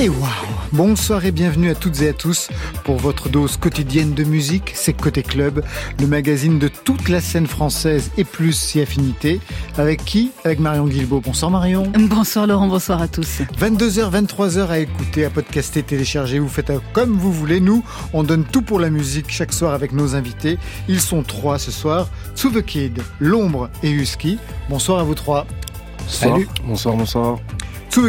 [0.00, 0.28] Et waouh
[0.72, 2.50] Bonsoir et bienvenue à toutes et à tous
[2.84, 5.64] pour votre dose quotidienne de musique, c'est Côté Club,
[5.98, 9.40] le magazine de toute la scène française et plus si affinité.
[9.76, 10.30] Avec qui?
[10.44, 11.20] Avec Marion Guilbault.
[11.20, 11.90] Bonsoir Marion.
[11.98, 13.40] Bonsoir Laurent, bonsoir à tous.
[13.58, 17.58] 22h, 23h à écouter, à podcaster, télécharger, vous faites comme vous voulez.
[17.58, 20.58] Nous, on donne tout pour la musique chaque soir avec nos invités.
[20.88, 22.08] Ils sont trois ce soir,
[22.40, 24.38] To The Kid, L'Ombre et Husky.
[24.70, 25.44] Bonsoir à vous trois.
[26.06, 26.46] Salut.
[26.64, 27.38] Bonsoir, bonsoir.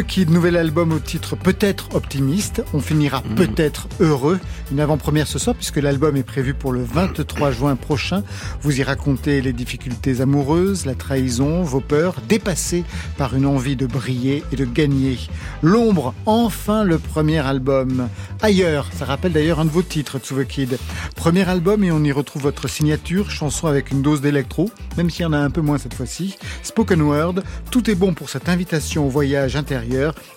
[0.06, 2.62] Kid, nouvel album au titre peut-être optimiste.
[2.72, 3.34] On finira Mm.
[3.34, 4.38] peut-être heureux.
[4.70, 8.22] Une avant-première ce soir puisque l'album est prévu pour le 23 juin prochain.
[8.62, 12.84] Vous y racontez les difficultés amoureuses, la trahison, vos peurs, dépassés
[13.18, 15.18] par une envie de briller et de gagner.
[15.60, 18.08] L'ombre, enfin le premier album.
[18.42, 20.78] Ailleurs, ça rappelle d'ailleurs un de vos titres, To the Kid.
[21.16, 25.22] Premier album et on y retrouve votre signature, chanson avec une dose d'électro, même s'il
[25.22, 26.36] y en a un peu moins cette fois-ci.
[26.62, 27.34] Spoken Word,
[27.72, 29.56] tout est bon pour cette invitation au voyage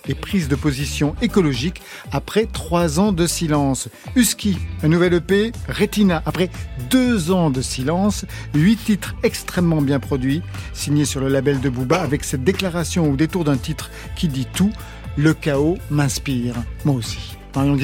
[0.08, 1.82] et prise de position écologique
[2.12, 3.90] après trois ans de silence.
[4.16, 6.50] Husky, un nouvel EP, Retina, après
[6.90, 10.42] deux ans de silence, huit titres extrêmement bien produits,
[10.74, 14.48] signés sur le label de Booba avec cette déclaration au détour d'un titre qui dit
[14.54, 14.72] tout,
[15.18, 16.56] le chaos m'inspire.
[16.86, 17.38] Moi aussi.
[17.56, 17.78] Marion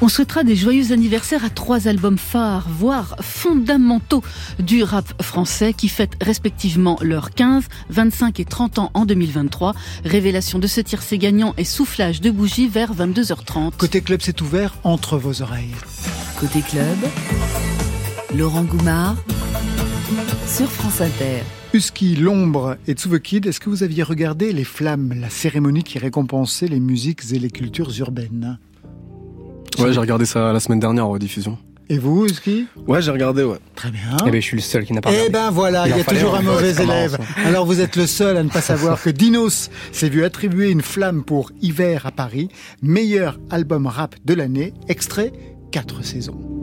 [0.00, 4.22] On souhaitera des joyeux anniversaires à trois albums phares, voire fondamentaux
[4.58, 9.74] du rap français qui fêtent respectivement leurs 15, 25 et 30 ans en 2023.
[10.04, 13.76] Révélation de ce tiercé gagnant et soufflage de bougies vers 22h30.
[13.76, 15.74] Côté club, c'est ouvert entre vos oreilles.
[16.38, 16.96] Côté club,
[18.34, 19.16] Laurent Goumard
[20.46, 21.42] sur France Inter.
[21.72, 25.82] Husky, L'Ombre et To The Kid, est-ce que vous aviez regardé Les Flammes, la cérémonie
[25.82, 28.58] qui récompensait les musiques et les cultures urbaines?
[29.78, 31.58] Ouais, j'ai regardé ça la semaine dernière en rediffusion.
[31.88, 33.58] Et vous, Husky Ouais, j'ai regardé, ouais.
[33.76, 34.16] Très bien.
[34.26, 35.32] Eh ben, je suis le seul qui n'a pas Eh regardé.
[35.32, 37.16] ben voilà, il y a toujours un mauvais élève.
[37.44, 40.82] Alors vous êtes le seul à ne pas savoir que Dinos s'est vu attribuer une
[40.82, 42.48] flamme pour Hiver à Paris,
[42.82, 45.32] meilleur album rap de l'année, extrait
[45.70, 46.55] 4 saisons.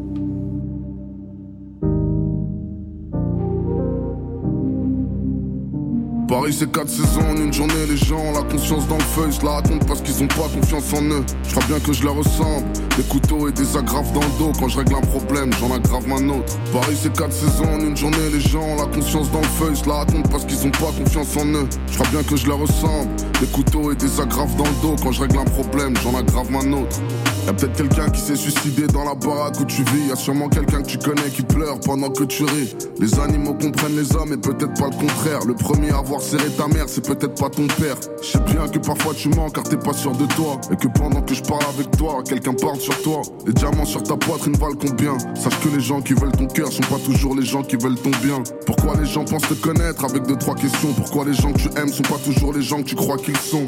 [6.28, 9.24] Paris c'est quatre saisons en une journée, les gens ont la conscience dans le feu,
[9.28, 11.24] ils se la parce qu'ils ont pas confiance en eux.
[11.44, 12.66] Je crois bien que je leur ressemble,
[12.98, 14.52] des couteaux et des agrafes dans le dos.
[14.58, 16.58] Quand je règle un problème, j'en aggrave un autre.
[16.72, 19.68] Paris c'est quatre saisons en une journée, les gens ont la conscience dans le feu,
[19.72, 21.68] ils se la racontent parce qu'ils ont pas confiance en eux.
[21.88, 23.10] Je crois bien que je leur ressemble,
[23.42, 24.96] des couteaux et des agrafes dans le dos.
[25.04, 27.02] Quand je règle un problème, j'en aggrave un autre.
[27.46, 30.08] Y'a peut-être quelqu'un qui s'est suicidé dans la baraque où tu vis.
[30.08, 32.74] Y'a sûrement quelqu'un que tu connais qui pleure pendant que tu ris.
[33.00, 35.40] Les animaux comprennent les hommes et peut-être pas le contraire.
[35.46, 37.98] Le premier à avoir serré ta mère, c'est peut-être pas ton père.
[38.22, 40.60] Je sais bien que parfois tu mens car t'es pas sûr de toi.
[40.72, 43.22] Et que pendant que je parle avec toi, quelqu'un parle sur toi.
[43.46, 45.18] Les diamants sur ta poitrine valent combien?
[45.36, 48.00] Sache que les gens qui veulent ton cœur sont pas toujours les gens qui veulent
[48.00, 48.42] ton bien.
[48.66, 50.94] Pourquoi les gens pensent te connaître avec deux trois questions?
[50.94, 53.38] Pourquoi les gens que tu aimes sont pas toujours les gens que tu crois qu'ils
[53.38, 53.66] sont?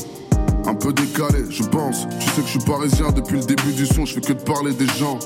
[0.66, 2.08] Un peu décalé, je pense.
[2.20, 4.42] Tu sais que je suis parisien depuis le début du son, je fais que de
[4.42, 5.20] parler des gens.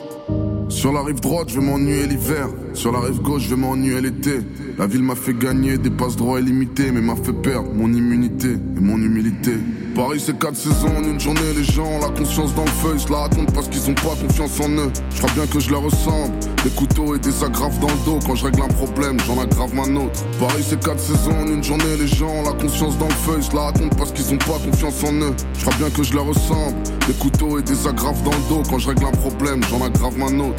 [0.69, 2.47] Sur la rive droite, je vais m'ennuyer l'hiver.
[2.73, 4.39] Sur la rive gauche, je vais m'ennuyer l'été.
[4.77, 8.51] La ville m'a fait gagner des passes droits illimités, mais m'a fait perdre mon immunité
[8.51, 9.53] et mon humilité.
[9.95, 11.41] Paris, c'est quatre saisons en une journée.
[11.57, 13.95] Les gens ont la conscience dans le feu, ils se la racontent parce qu'ils ont
[13.95, 14.91] pas confiance en eux.
[15.09, 16.33] Je crois bien que je leur ressemble.
[16.63, 18.19] Des couteaux et des agrafes dans le dos.
[18.25, 20.23] Quand je règle un problème, j'en aggrave un autre.
[20.39, 21.97] Paris, c'est quatre saisons en une journée.
[21.99, 24.37] Les gens ont la conscience dans le feu, ils se la racontent parce qu'ils ont
[24.37, 25.33] pas confiance en eux.
[25.55, 26.75] Je crois bien que je leur ressemble.
[27.07, 28.63] Des couteaux et des agrafes dans le dos.
[28.69, 30.58] Quand je règle un problème, j'en aggrave un autre.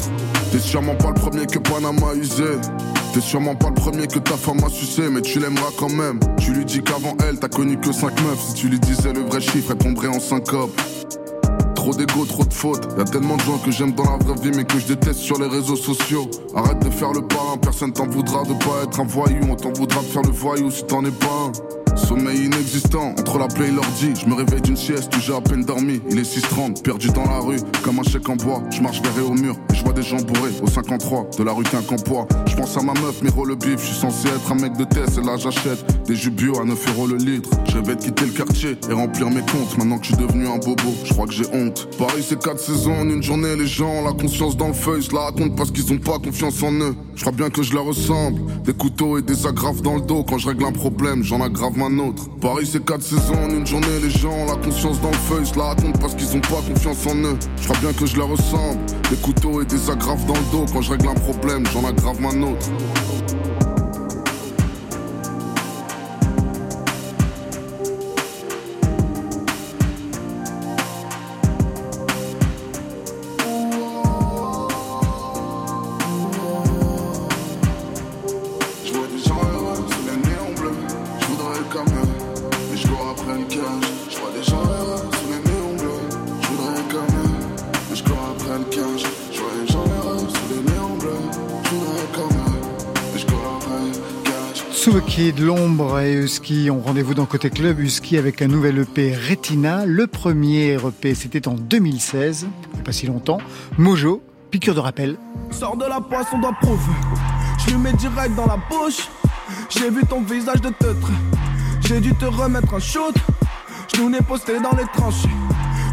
[0.51, 2.43] T'es sûrement pas le premier que Panama a usé.
[3.13, 6.19] T'es sûrement pas le premier que ta femme a sucé, mais tu l'aimeras quand même.
[6.37, 8.39] Tu lui dis qu'avant elle, t'as connu que 5 meufs.
[8.39, 10.71] Si tu lui disais le vrai chiffre, elle tomberait en syncope.
[11.75, 12.87] Trop d'ego, trop de fautes.
[12.97, 15.19] Y a tellement de gens que j'aime dans la vraie vie, mais que je déteste
[15.19, 16.29] sur les réseaux sociaux.
[16.55, 19.39] Arrête de faire le parrain, personne t'en voudra de pas être un voyou.
[19.49, 21.80] On t'en voudra de faire le voyou si t'en es pas un.
[21.95, 25.41] Sommeil inexistant, entre la play et l'ordi, je me réveille d'une sieste où j'ai à
[25.41, 26.01] peine dormi.
[26.09, 28.61] Il est 6h30, perdu dans la rue, comme un chèque en bois.
[28.71, 31.51] Je marche vers au mur, et je vois des gens bourrés au 53 de la
[31.51, 32.27] rue Quincampoix.
[32.47, 34.83] Je pense à ma meuf, Miro le bif, je suis censé être un mec de
[34.83, 37.49] test, et là j'achète des jus à 9 euros le litre.
[37.69, 40.57] Je vais quitter le quartier et remplir mes comptes, maintenant que je suis devenu un
[40.57, 41.87] bobo, je crois que j'ai honte.
[41.97, 44.95] Paris c'est 4 saisons en une journée, les gens ont la conscience dans le feu,
[44.97, 46.95] ils se la racontent parce qu'ils ont pas confiance en eux.
[47.15, 50.23] Je crois bien que je leur ressemble, des couteaux et des agrafes dans le dos,
[50.23, 52.29] quand je règle un problème, j'en aggrave un autre.
[52.39, 55.37] Paris c'est 4 saisons en une journée, les gens ont la conscience dans le feu,
[55.41, 57.37] ils se la racontent parce qu'ils ont pas confiance en eux.
[57.57, 58.79] Je crois bien que je leur ressemble,
[59.09, 62.17] des couteaux et des agrafes dans le dos, quand je règle un problème, j'en aggrave
[62.25, 62.69] un autre.
[82.75, 82.87] je.
[82.87, 84.63] Je des sous les des gens
[95.29, 97.79] de l'ombre et Husky ont rendez-vous dans Côté Club.
[97.79, 99.85] Husky avec un nouvel EP Retina.
[99.85, 102.47] Le premier EP, c'était en 2016,
[102.83, 103.37] pas si longtemps.
[103.77, 105.17] Mojo, piqûre de rappel.
[105.51, 106.87] Sors de la poisson d'approuve.
[107.59, 109.09] Je lui mets direct dans la bouche.
[109.69, 111.11] J'ai vu ton visage de teutre.
[111.93, 113.13] J'ai dû te remettre un shoot.
[113.93, 115.27] Je nous ai posté dans les tranchées.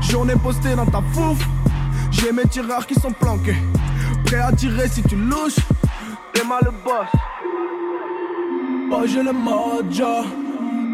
[0.09, 1.39] J'en ai posté dans ta fouf.
[2.13, 3.57] J'ai mes tireurs qui sont planqués.
[4.25, 5.59] Prêt à tirer si tu louches.
[6.37, 7.09] Et mal le boss.
[8.93, 10.25] Oh, j'ai le mojo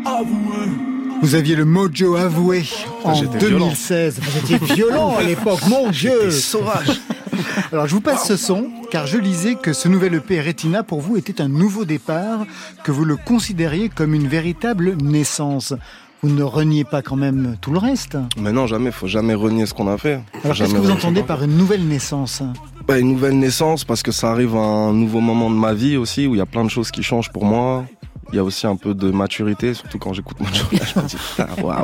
[0.07, 0.73] avoué.
[1.21, 2.65] Vous aviez le mojo avoué
[3.05, 4.21] ah, en 2016.
[4.23, 7.03] Vous étiez violent à l'époque, mon Dieu sauvage
[7.73, 11.01] Alors je vous passe ce son, car je lisais que ce nouvel EP Retina pour
[11.01, 12.47] vous était un nouveau départ,
[12.83, 15.75] que vous le considériez comme une véritable naissance.
[16.23, 18.17] Vous ne reniez pas quand même tout le reste?
[18.39, 20.21] Mais non, jamais, faut jamais renier ce qu'on a fait.
[20.43, 22.43] Alors qu'est-ce que vous entendez par une nouvelle naissance?
[22.87, 25.97] Bah, une nouvelle naissance parce que ça arrive à un nouveau moment de ma vie
[25.97, 27.85] aussi où il y a plein de choses qui changent pour moi.
[28.33, 31.17] Il y a aussi un peu de maturité, surtout quand j'écoute mon je me dis,
[31.63, 31.83] waouh.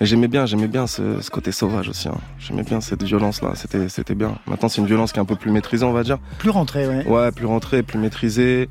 [0.00, 2.08] Mais j'aimais bien, j'aimais bien ce, côté sauvage aussi.
[2.08, 2.16] Hein.
[2.38, 4.38] J'aimais bien cette violence-là, c'était, c'était bien.
[4.46, 6.18] Maintenant, c'est une violence qui est un peu plus maîtrisée, on va dire.
[6.38, 7.06] Plus rentrée, ouais.
[7.06, 8.68] Ouais, plus rentrée, plus maîtrisée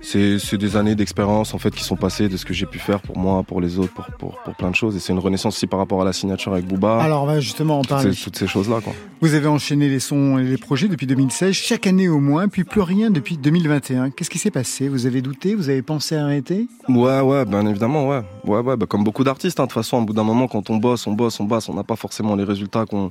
[0.00, 3.00] c'est des années d'expérience en fait qui sont passées de ce que j'ai pu faire
[3.00, 4.96] pour moi, pour les autres, pour, pour, pour plein de choses.
[4.96, 6.98] Et c'est une renaissance aussi par rapport à la signature avec Booba.
[6.98, 8.14] Alors on va justement en parler.
[8.14, 8.80] Toutes ces, choses-là.
[8.82, 8.92] Quoi.
[9.20, 12.64] Vous avez enchaîné les sons et les projets depuis 2016, chaque année au moins, puis
[12.64, 14.10] plus rien depuis 2021.
[14.10, 14.88] Qu'est-ce qui s'est passé?
[14.88, 15.54] Vous avez douté?
[15.54, 16.68] Vous avez pensé arrêter?
[16.88, 18.22] Ouais, ouais, bien évidemment, ouais.
[18.44, 19.64] Ouais, ouais, bah, comme beaucoup d'artistes, hein.
[19.64, 21.74] de toute façon, au bout d'un moment, quand on bosse, on bosse, on bosse, on
[21.74, 23.10] n'a pas forcément les résultats qu'on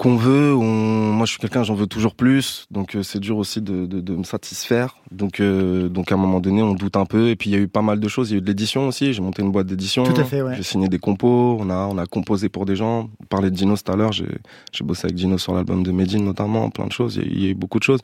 [0.00, 0.54] qu'on veut.
[0.54, 0.64] On...
[0.64, 4.00] Moi, je suis quelqu'un, j'en veux toujours plus, donc euh, c'est dur aussi de, de,
[4.00, 4.96] de, me satisfaire.
[5.10, 7.28] Donc, euh, donc à un moment donné, on doute un peu.
[7.28, 8.30] Et puis il y a eu pas mal de choses.
[8.30, 9.12] Il y a eu de l'édition aussi.
[9.12, 10.04] J'ai monté une boîte d'édition.
[10.04, 10.40] Tout à fait.
[10.40, 10.54] Ouais.
[10.56, 11.58] J'ai signé des compos.
[11.60, 13.10] On a on a composé pour des gens.
[13.20, 14.12] On parlait de Dino tout à l'heure.
[14.12, 14.28] J'ai
[14.72, 16.70] j'ai bossé avec Dino sur l'album de Medine notamment.
[16.70, 17.20] Plein de choses.
[17.22, 18.00] Il y, a, eu beaucoup de choses.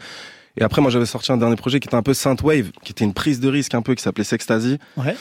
[0.59, 3.05] Et après, moi, j'avais sorti un dernier projet qui était un peu synthwave, qui était
[3.05, 4.79] une prise de risque un peu, qui s'appelait Sextasy.
[4.97, 5.15] Ouais.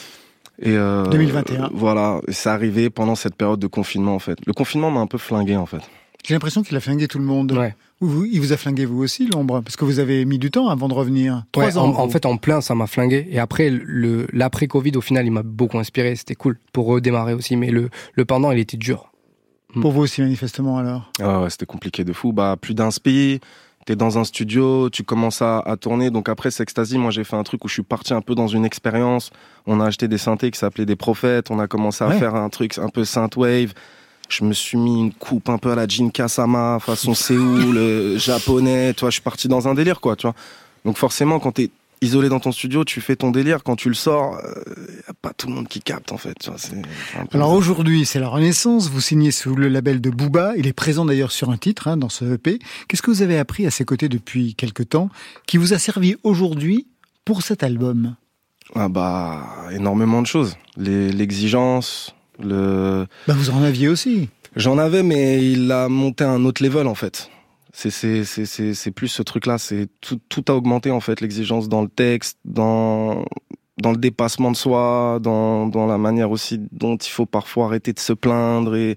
[0.61, 1.71] Et euh, 2021.
[1.73, 4.37] Voilà, c'est arrivé pendant cette période de confinement en fait.
[4.45, 5.81] Le confinement m'a un peu flingué en fait.
[6.25, 7.51] J'ai l'impression qu'il a flingué tout le monde.
[7.51, 7.75] Ouais.
[8.01, 10.87] il vous a flingué vous aussi, l'ombre, parce que vous avez mis du temps avant
[10.87, 11.43] de revenir.
[11.51, 11.93] Trois ans.
[11.95, 13.27] En, fait, en plein, ça m'a flingué.
[13.29, 16.15] Et après, le l'après Covid, au final, il m'a beaucoup inspiré.
[16.15, 17.55] C'était cool pour redémarrer aussi.
[17.55, 19.11] Mais le le pendant, il était dur.
[19.75, 19.81] Hmm.
[19.81, 21.11] Pour vous aussi, manifestement, alors.
[21.21, 22.33] Ah ouais, c'était compliqué de fou.
[22.33, 23.39] Bah, plus d'inspi.
[23.85, 26.09] T'es dans un studio, tu commences à, à tourner.
[26.09, 28.47] Donc après Sextasy, moi j'ai fait un truc où je suis parti un peu dans
[28.47, 29.29] une expérience.
[29.67, 31.51] On a acheté des synthés qui s'appelaient des prophètes.
[31.51, 33.73] On a commencé à faire un truc un peu synthwave
[34.29, 38.17] je me suis mis une coupe un peu à la Jin Kasama, façon Séoul, euh,
[38.17, 40.35] japonais, tu vois, je suis parti dans un délire, quoi, tu vois.
[40.83, 43.63] Donc forcément, quand t'es isolé dans ton studio, tu fais ton délire.
[43.63, 46.35] Quand tu le sors, il euh, a pas tout le monde qui capte en fait.
[46.39, 46.59] Tu vois,
[47.31, 48.89] Alors aujourd'hui, c'est la Renaissance.
[48.89, 50.53] Vous signez sous le label de Booba.
[50.57, 52.59] Il est présent d'ailleurs sur un titre hein, dans ce EP.
[52.87, 55.09] Qu'est-ce que vous avez appris à ses côtés depuis quelque temps,
[55.47, 56.87] qui vous a servi aujourd'hui
[57.23, 58.15] pour cet album?
[58.73, 60.57] Ah bah énormément de choses.
[60.77, 63.07] L'exigence, le...
[63.27, 64.29] Bah vous en aviez aussi.
[64.55, 67.29] J'en avais, mais il a monté un autre level en fait.
[67.73, 69.57] C'est c'est c'est c'est plus ce truc-là.
[69.57, 71.19] C'est tout tout a augmenté en fait.
[71.19, 73.25] L'exigence dans le texte, dans
[73.81, 77.91] dans le dépassement de soi, dans dans la manière aussi dont il faut parfois arrêter
[77.91, 78.95] de se plaindre et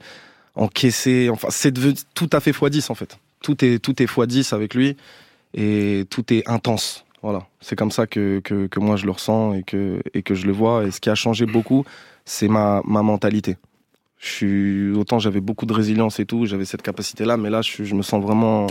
[0.54, 1.28] encaisser.
[1.28, 3.18] Enfin, c'est devenu tout à fait x10 en fait.
[3.42, 4.96] Tout est tout est x10 avec lui
[5.54, 7.04] et tout est intense.
[7.22, 10.34] Voilà, c'est comme ça que, que, que moi je le ressens et que et que
[10.34, 10.84] je le vois.
[10.84, 11.84] Et ce qui a changé beaucoup,
[12.24, 13.56] c'est ma, ma mentalité.
[14.18, 17.84] Je suis, autant j'avais beaucoup de résilience et tout, j'avais cette capacité-là, mais là, je,
[17.84, 18.66] je, me sens vraiment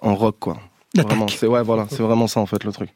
[0.00, 0.58] en rock, quoi.
[0.96, 2.90] Vraiment, c'est ouais, voilà, c'est vraiment ça en fait le truc.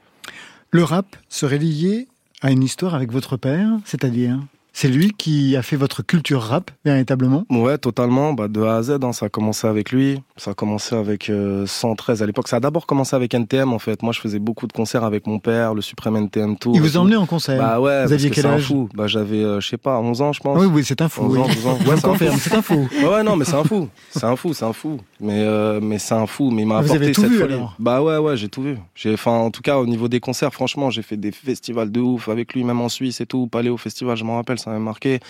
[0.70, 2.06] Le rap serait lié
[2.40, 4.38] à une histoire avec votre père, c'est-à-dire?
[4.72, 7.44] C'est lui qui a fait votre culture rap, véritablement?
[7.50, 8.32] Ouais, totalement.
[8.32, 10.22] Bah, de A à Z, hein, ça a commencé avec lui.
[10.36, 11.30] Ça a commencé avec
[11.66, 12.48] 113 euh, à l'époque.
[12.48, 14.02] Ça a d'abord commencé avec NTM, en fait.
[14.02, 16.72] Moi, je faisais beaucoup de concerts avec mon père, le Suprême NTM Tour.
[16.74, 18.66] Il vous emmenait en concert Bah ouais, vous aviez quel âge?
[18.66, 18.88] fou.
[18.94, 20.58] Bah, j'avais, euh, je sais pas, 11 ans, je pense.
[20.60, 21.22] Oui, oui, c'est un fou.
[21.22, 21.78] 11 ans, 12 ans.
[21.88, 21.96] Ouais,
[22.38, 22.88] c'est un fou.
[23.08, 23.88] Ouais, non, mais c'est un fou.
[24.10, 24.98] C'est un fou, c'est un fou.
[25.20, 26.50] Mais, euh, mais c'est un fou.
[26.50, 27.54] Mais il m'a apporté vous avez tout cette vu, folie.
[27.54, 27.74] Alors?
[27.78, 28.76] Bah ouais, ouais, j'ai tout vu.
[29.06, 32.28] Enfin, en tout cas, au niveau des concerts, franchement, j'ai fait des festivals de ouf
[32.28, 33.46] avec lui, même en Suisse et tout.
[33.48, 35.20] Paléo Festival, je m'en rappelle, ça m'a marqué.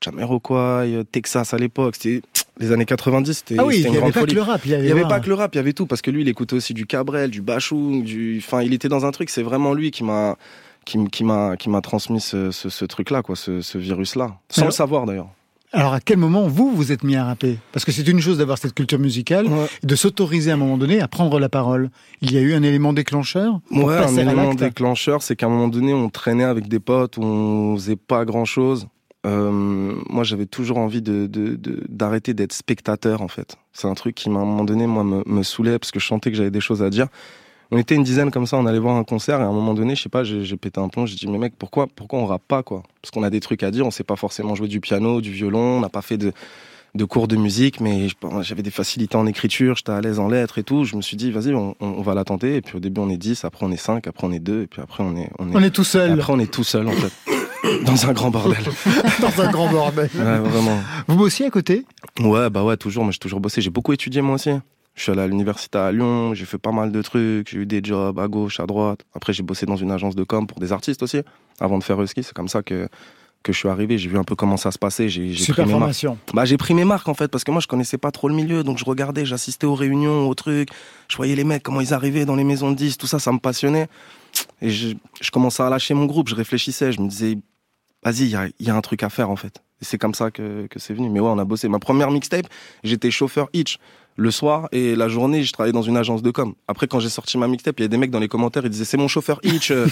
[0.00, 2.22] Jamiroquai, Texas à l'époque, c'était
[2.60, 4.26] les années 90, c'était ah oui, une il grande avait folie.
[4.26, 5.86] Pas que le rap, il y avait, pas que le rap, il y avait tout
[5.86, 9.06] parce que lui il écoutait aussi du Cabrel, du Bachung, du enfin il était dans
[9.06, 10.36] un truc, c'est vraiment lui qui m'a
[10.84, 14.16] qui, qui m'a qui m'a transmis ce, ce, ce truc là quoi, ce, ce virus
[14.16, 15.28] là, sans Alors, le savoir d'ailleurs.
[15.72, 17.58] Alors à quel moment vous vous êtes mis à rapper?
[17.72, 19.66] Parce que c'est une chose d'avoir cette culture musicale, Ouais.
[19.82, 21.90] et de s'autoriser à un moment donné à prendre la parole.
[22.22, 25.68] Il y a eu un élément déclencheur Ouais, un élément déclencheur, c'est qu'à un moment
[25.68, 28.88] donné, on traînait avec des potes, on faisait pas grand chose.
[29.26, 31.28] euh, moi j'avais toujours envie de
[31.88, 33.56] d'arrêter d'être spectateur en fait.
[33.72, 35.98] C'est un truc qui m'a à un moment donné moi me, me saoulait parce que
[36.00, 37.08] je sentais que j'avais des choses à dire.
[37.70, 39.74] On était une dizaine comme ça, on allait voir un concert et à un moment
[39.74, 42.26] donné, je sais pas, j'ai pété un plomb, j'ai dit mais mec pourquoi pourquoi on
[42.26, 42.82] rappe pas quoi?
[43.02, 45.32] Parce qu'on a des trucs à dire, on sait pas forcément jouer du piano, du
[45.32, 46.32] violon, on n'a pas fait de
[46.94, 48.08] de cours de musique, mais
[48.40, 50.84] j'avais des facilités en écriture, j'étais à l'aise en lettres et tout.
[50.84, 52.56] Je me suis dit, vas-y, on, va la tenter.
[52.56, 54.62] Et puis au début, on est 10, après on est 5, après on est 2,
[54.62, 55.30] et puis après on est...
[55.38, 56.12] On est, on est tout seul.
[56.12, 57.12] Après on est tout seul, en fait.
[57.84, 58.64] Dans un grand bordel.
[59.20, 60.08] Dans un grand bordel.
[60.14, 60.78] Ouais, vraiment.
[61.06, 61.84] Vous bossiez à côté?
[62.20, 63.04] Ouais, bah ouais, toujours.
[63.04, 63.60] Mais j'ai toujours bossé.
[63.60, 64.50] J'ai beaucoup étudié moi aussi.
[64.98, 67.66] Je suis allé à l'université à Lyon, j'ai fait pas mal de trucs, j'ai eu
[67.66, 69.00] des jobs à gauche, à droite.
[69.14, 71.20] Après, j'ai bossé dans une agence de com pour des artistes aussi,
[71.60, 72.24] avant de faire ski.
[72.24, 72.88] C'est comme ça que
[73.44, 75.08] que je suis arrivé, j'ai vu un peu comment ça se passait.
[75.08, 76.04] J'ai pris mes marques.
[76.34, 78.34] Bah, j'ai pris mes marques en fait parce que moi je connaissais pas trop le
[78.34, 80.70] milieu, donc je regardais, j'assistais aux réunions, aux trucs,
[81.08, 83.30] je voyais les mecs comment ils arrivaient dans les maisons de 10, tout ça, ça
[83.30, 83.86] me passionnait.
[84.60, 87.38] Et je, je commençais à lâcher mon groupe, je réfléchissais, je me disais,
[88.02, 89.62] vas-y, il y a, y a, un truc à faire en fait.
[89.80, 91.08] Et c'est comme ça que, que c'est venu.
[91.08, 91.68] Mais ouais, on a bossé.
[91.68, 92.48] Ma première mixtape,
[92.82, 93.78] j'étais chauffeur Hitch
[94.18, 96.54] le soir et la journée, je travaillais dans une agence de com.
[96.66, 98.70] Après, quand j'ai sorti ma mixtape, il y a des mecs dans les commentaires, ils
[98.70, 99.70] disaient c'est mon chauffeur Hitch.
[99.70, 99.86] Euh,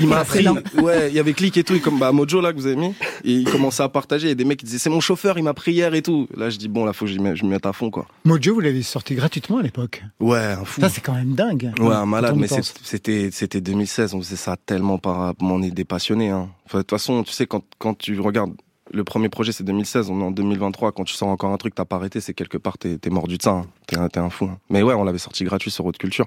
[0.00, 0.46] il m'a appris.
[0.82, 2.76] Ouais, il y avait clic et tout, et comme bah Mojo là que vous avez
[2.76, 4.30] mis, et il commençait à partager.
[4.30, 6.26] Et des mecs qui disaient c'est mon chauffeur, il m'a pris hier et tout.
[6.36, 8.06] Là, je dis bon, là faut que je me mette à fond quoi.
[8.24, 10.02] Mojo, vous l'avez sorti gratuitement à l'époque.
[10.18, 10.80] Ouais, un fou.
[10.80, 11.72] Ça c'est quand même dingue.
[11.78, 12.34] Ouais, un malade.
[12.36, 12.48] Mais
[12.82, 16.30] c'était c'était 2016, on faisait ça tellement par, on est des passionnés.
[16.30, 16.48] Hein.
[16.72, 18.54] de toute façon, tu sais quand quand tu regardes
[18.92, 20.92] le premier projet c'est 2016, on est en 2023.
[20.92, 23.42] Quand tu sors encore un truc, t'as pas arrêté, c'est quelque part t'es es de
[23.42, 23.50] ça.
[23.50, 23.66] Hein.
[23.86, 24.46] T'es un, un fou.
[24.46, 24.58] Hein.
[24.68, 26.26] Mais ouais, on l'avait sorti gratuit sur Haute Culture.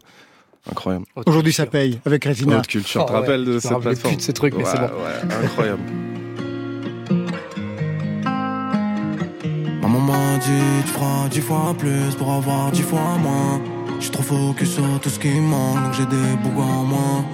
[0.70, 1.06] Incroyable.
[1.26, 2.60] Aujourd'hui, ça paye avec Retina.
[2.60, 4.86] Haute Culture, tu te oh, rappelles de cette plateforme de ces trucs, mais c'est bon.
[4.86, 5.82] Ouais, incroyable.
[9.82, 13.62] Ma maman dit tu feras dix fois plus pour avoir dix fois moins.
[13.98, 17.26] Je suis trop focus sur tout ce qui manque, donc j'ai des bougs en moins.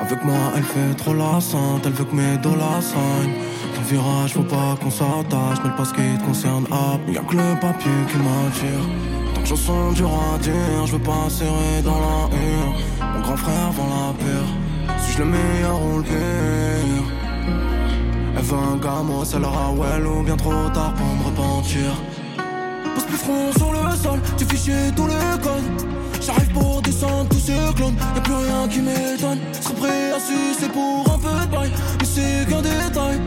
[0.00, 3.57] Avec moi, elle fait trop la sainte, elle veut que mes dollars saignent
[3.88, 7.00] virage, faut pas qu'on s'attache, mais le ce qui te concerne, hop.
[7.08, 8.84] Y'a que le papier qui m'attire.
[9.34, 12.74] Tant que je sens dur à dire, je veux pas serrer dans la hure.
[13.14, 14.96] Mon grand frère vend la pire.
[15.00, 17.04] Si je le meilleur ou le pire.
[18.36, 21.90] Elle veut un gamin, ça leur a well ou bien trop tard pour me repentir.
[22.94, 25.98] Pose plus front sur le sol, tu fichier tous les codes.
[26.20, 29.38] J'arrive pour descendre tous ces clones, y'a plus rien qui m'étonne.
[29.60, 33.18] Serais prêt à sucer pour un peu de mais c'est qu'un détail.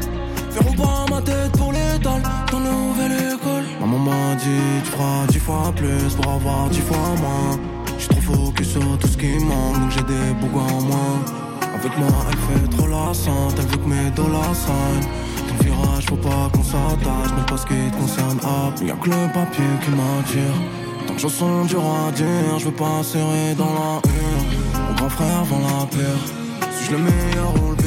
[0.51, 3.65] Faire pas ma tête pour l'étal dans la nouvelle école.
[3.79, 7.57] Ma maman dit tu feras dix fois plus pour avoir dix fois moins.
[7.97, 11.19] J'suis trop focus sur tout ce qui manque, donc j'ai des bougs en moins.
[11.73, 15.09] Avec moi, elle fait trop la sainte, elle veut que mes dollars saignent.
[15.47, 18.39] Ton virage, faut pas qu'on s'attache, mais pas ce qui te concerne.
[18.43, 20.57] Hop, y'a que le papier qui m'attire.
[21.07, 24.43] Tant que je sens dur à dire, je veux pas serrer dans la hure.
[24.89, 26.21] Mon grand frère vend la paire.
[26.73, 27.80] Si je le meilleur ou le.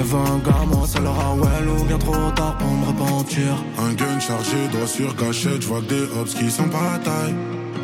[0.00, 3.54] Elle veut un moi ça leur a well ou trop tard pour me repentir.
[3.78, 7.34] Un gun chargé, doigt sur cachette, j'vois que des hops qui sont pas taille.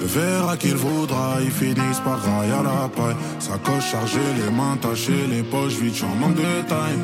[0.01, 3.17] Le verra qu'il voudra, ils finissent par railler à la paille.
[3.39, 6.99] Sacoche chargée, les mains tachées, les poches vides, j'en manque de taille.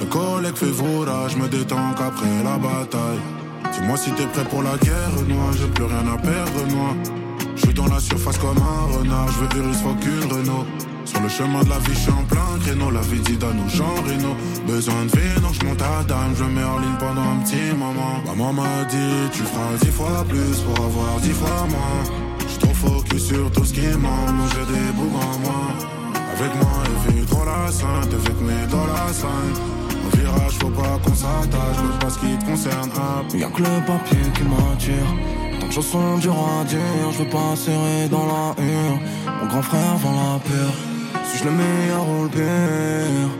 [0.00, 0.72] Le collègue fait
[1.28, 3.20] je me détends qu'après la bataille.
[3.70, 7.23] Dis-moi si t'es prêt pour la guerre, moi, j'ai plus rien à perdre, moi.
[7.56, 10.66] Je suis dans la surface comme un renard, je veux Urus, faut qu'une Renault.
[11.04, 12.90] Sur le chemin de la vie, je suis en plein créneau.
[12.90, 14.34] La vie dit nos gens Reno.
[14.66, 16.34] Besoin de vie, donc je monte à dame.
[16.36, 18.22] Je mets en ligne pendant un petit moment.
[18.26, 22.02] Maman m'a dit, tu feras dix fois plus pour avoir dix fois moins.
[22.48, 24.48] J'suis trop focus sur tout ce qui manque.
[24.52, 25.62] J'ai des bougs en moi.
[26.36, 28.12] Avec moi, elle vit trop la sainte.
[28.12, 29.60] Avec mes dans la sainte.
[30.06, 32.00] Au virage, faut pas qu'on s'attache.
[32.00, 32.90] Pas ce qui te concerne.
[33.34, 35.43] Y'a que le papier qui m'attire.
[35.82, 36.78] Sens dur à dire,
[37.10, 38.98] je veux pas serrer dans la hure.
[39.40, 40.72] Mon grand frère vend la peur.
[41.26, 43.30] Suis-je le meilleur ou le pire?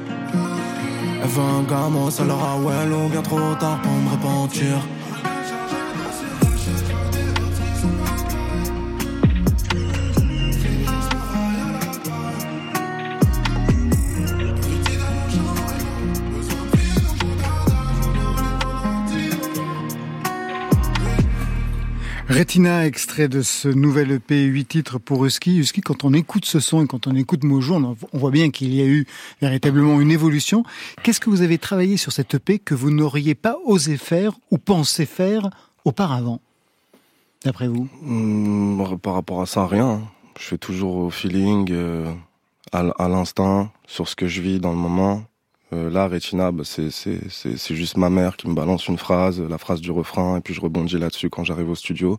[1.23, 4.81] Elle veut un moi ça leur a well ou bien trop tard pour me repentir
[22.35, 25.59] Retina, extrait de ce nouvel EP 8 titres pour Husky.
[25.59, 28.75] Husky, quand on écoute ce son et quand on écoute Mojo, on voit bien qu'il
[28.75, 29.07] y a eu
[29.41, 30.64] véritablement une évolution.
[31.05, 34.59] Qu'est-ce que vous avez travaillé sur cette EP que vous n'auriez pas osé faire ou
[34.59, 35.49] pensé faire
[35.85, 36.41] auparavant,
[37.45, 37.88] d'après vous?
[38.03, 40.03] Hmm, Par rapport à ça, rien.
[40.37, 42.12] Je fais toujours au feeling, euh,
[42.73, 45.23] à l'instinct, sur ce que je vis dans le moment.
[45.75, 49.81] Euh, là, Retina, bah, c'est juste ma mère qui me balance une phrase, la phrase
[49.81, 52.16] du refrain, et puis je rebondis là-dessus quand j'arrive au studio.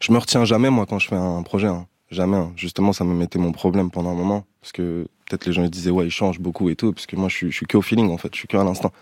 [0.00, 1.68] Je me retiens jamais, moi, quand je fais un projet.
[1.68, 1.86] Hein.
[2.10, 2.36] Jamais.
[2.36, 2.52] Hein.
[2.56, 4.44] Justement, ça me mettait mon problème pendant un moment.
[4.60, 6.92] Parce que peut-être les gens ils disaient, ouais, il change beaucoup et tout.
[6.92, 8.34] Parce que moi, je je suis que au feeling, en fait.
[8.34, 8.92] Je suis que à l'instant.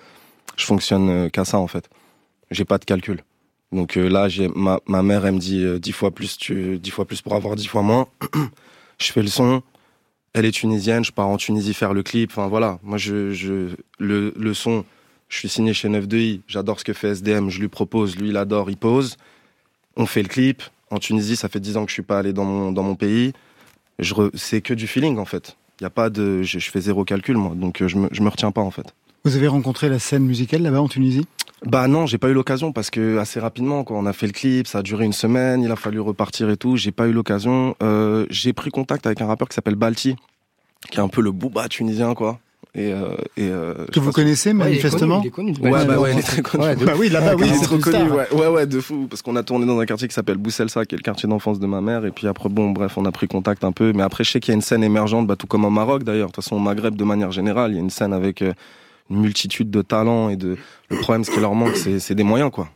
[0.56, 1.88] Je fonctionne qu'à ça en fait.
[2.50, 3.25] J'ai pas de calcul.
[3.72, 7.34] Donc là, j'ai ma, mère, elle me dit dix fois plus, dix fois plus pour
[7.34, 8.06] avoir dix fois moins.
[8.99, 9.62] je fais le son.
[10.32, 12.30] Elle est tunisienne, je pars en Tunisie faire le clip.
[12.30, 14.84] Enfin voilà, moi je, le, son,
[15.28, 16.06] je suis signé chez 9
[16.46, 19.16] j'adore ce que fait SDM, je lui propose, lui il adore, il pose.
[19.96, 20.62] On fait le clip.
[20.90, 22.96] En Tunisie, ça fait dix ans que je suis pas allé dans mon, dans mon
[22.96, 23.32] pays.
[24.00, 25.56] Je C'est que du feeling en fait.
[25.80, 28.50] Y a pas de, je, fais zéro calcul moi, donc je me, je me retiens
[28.50, 28.94] pas en fait.
[29.25, 31.26] Vous avez rencontré la scène musicale là-bas en Tunisie?
[31.67, 34.33] Bah non, j'ai pas eu l'occasion parce que assez rapidement, quand on a fait le
[34.33, 36.76] clip, ça a duré une semaine, il a fallu repartir et tout.
[36.76, 37.76] J'ai pas eu l'occasion.
[37.83, 40.17] Euh, j'ai pris contact avec un rappeur qui s'appelle Balti,
[40.90, 42.38] qui est un peu le booba tunisien, quoi.
[42.73, 45.21] Et, euh, et euh, que vous connaissez manifestement.
[45.23, 46.64] il est connu, Ouais, bah ouais, il est très connu.
[46.76, 48.11] bah oui, là-bas, oui, il est trop connu.
[48.11, 48.33] Ouais.
[48.33, 49.07] ouais, ouais, de fou.
[49.11, 51.59] Parce qu'on a tourné dans un quartier qui s'appelle Bousselsa, qui est le quartier d'enfance
[51.59, 52.07] de ma mère.
[52.07, 53.93] Et puis après, bon, bref, on a pris contact un peu.
[53.93, 56.05] Mais après, je sais qu'il y a une scène émergente, bah, tout comme au Maroc
[56.05, 56.29] d'ailleurs.
[56.29, 58.52] De toute façon, au Maghreb, de manière générale, il y a une scène avec euh,
[59.11, 60.57] multitude de talents et de.
[60.88, 62.71] Le problème, ce qui leur manque, c'est des moyens, quoi.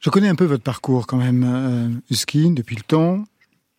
[0.00, 3.24] Je connais un peu votre parcours quand même, euh, Husky, depuis le temps.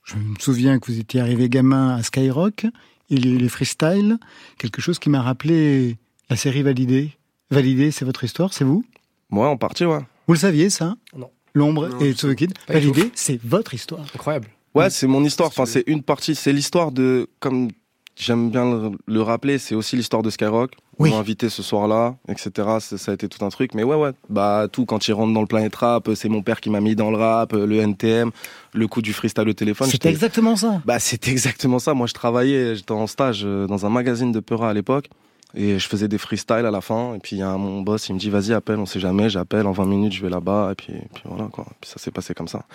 [0.03, 2.65] Je me souviens que vous étiez arrivé gamin à Skyrock
[3.09, 4.17] il y a eu les freestyles,
[4.57, 5.97] quelque chose qui m'a rappelé
[6.29, 7.11] la série Validé.
[7.51, 8.83] Validé, c'est votre histoire, c'est vous?
[9.29, 9.99] Moi, en partie, ouais.
[10.27, 10.95] Vous le saviez, ça?
[11.15, 11.29] Non.
[11.53, 12.53] L'ombre et The Kid.
[12.67, 14.05] Validé, c'est votre histoire.
[14.13, 14.47] Incroyable.
[14.73, 15.49] Ouais, c'est mon histoire.
[15.49, 16.35] Enfin, c'est une partie.
[16.35, 17.69] C'est l'histoire de, comme
[18.15, 20.71] j'aime bien le, rappeler, c'est aussi l'histoire de Skyrock.
[20.97, 21.11] Oui.
[21.13, 22.51] On invité ce soir-là, etc.
[22.79, 23.73] Ça, a été tout un truc.
[23.73, 26.61] Mais ouais, ouais, bah tout, quand il rentre dans le Planet Rap, c'est mon père
[26.61, 28.31] qui m'a mis dans le rap, le NTM,
[28.73, 29.89] le coup du freestyle au téléphone.
[29.89, 30.81] C'était exactement ça.
[30.85, 31.93] Bah c'était exactement ça.
[31.93, 35.09] Moi, je travaillais, j'étais en stage euh, dans un magazine de Peura à l'époque.
[35.55, 37.15] Et je faisais des freestyles à la fin.
[37.15, 39.29] Et puis, il y a mon boss, il me dit, vas-y, appelle, on sait jamais.
[39.29, 40.69] J'appelle, en 20 minutes, je vais là-bas.
[40.71, 41.65] Et puis, puis voilà, quoi.
[41.79, 42.65] Puis ça s'est passé comme ça.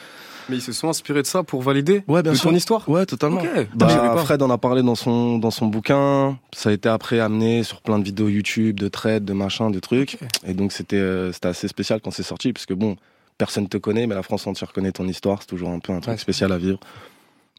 [0.49, 3.07] Mais ils se sont inspirés de ça pour valider ouais, bien de ton histoire Ouais,
[3.07, 3.43] totalement.
[3.75, 6.39] Bah, Fred en a parlé dans son, dans son bouquin.
[6.53, 9.79] Ça a été après amené sur plein de vidéos YouTube, de trades, de machins, de
[9.79, 10.19] trucs.
[10.47, 12.53] Et donc, c'était euh, c'était assez spécial quand c'est sorti.
[12.53, 12.97] Parce que bon,
[13.39, 15.39] personne te connaît, mais la France entière connaît ton histoire.
[15.41, 16.81] C'est toujours un peu un truc spécial à vivre.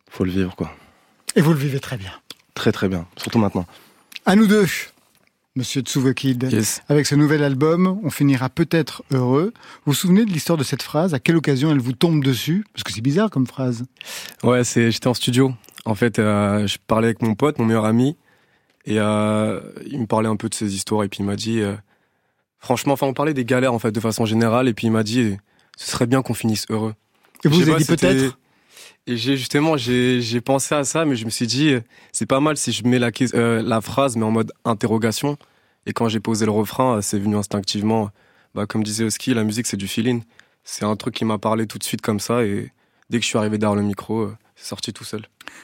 [0.10, 0.72] Faut le vivre, quoi.
[1.36, 2.12] Et vous le vivez très bien.
[2.56, 3.06] Très, très bien.
[3.16, 3.66] Surtout maintenant.
[4.26, 4.66] À nous deux.
[5.58, 6.50] Monsieur Tsuvokid.
[6.88, 9.52] Avec ce nouvel album, on finira peut-être heureux.
[9.86, 11.14] Vous vous souvenez de l'histoire de cette phrase?
[11.14, 12.64] À quelle occasion elle vous tombe dessus?
[12.74, 13.84] Parce que c'est bizarre comme phrase.
[14.44, 15.54] Ouais, c'est j'étais en studio.
[15.84, 18.16] En fait, euh, je parlais avec mon pote, mon meilleur ami,
[18.86, 21.04] et euh, il me parlait un peu de ses histoires.
[21.04, 21.76] Et puis il m'a dit, euh,
[22.60, 24.70] franchement, enfin, on parlait des galères en fait de façon générale.
[24.70, 25.36] Et puis il m'a dit,
[25.76, 26.96] ce serait bien qu'on finisse heureux.
[27.44, 28.38] Et vous avez dit peut-être?
[29.12, 31.74] Et j'ai justement j'ai pensé à ça, mais je me suis dit
[32.12, 35.38] c'est pas mal si je mets la euh, la phrase mais en mode interrogation.
[35.86, 38.12] Et quand j'ai posé le refrain, c'est venu instinctivement.
[38.56, 40.24] Bah comme disait Oski, la musique c'est du feeling.
[40.64, 42.72] C'est un truc qui m'a parlé tout de suite comme ça et
[43.10, 45.24] dès que je suis arrivé derrière le micro, euh, c'est sorti tout seul.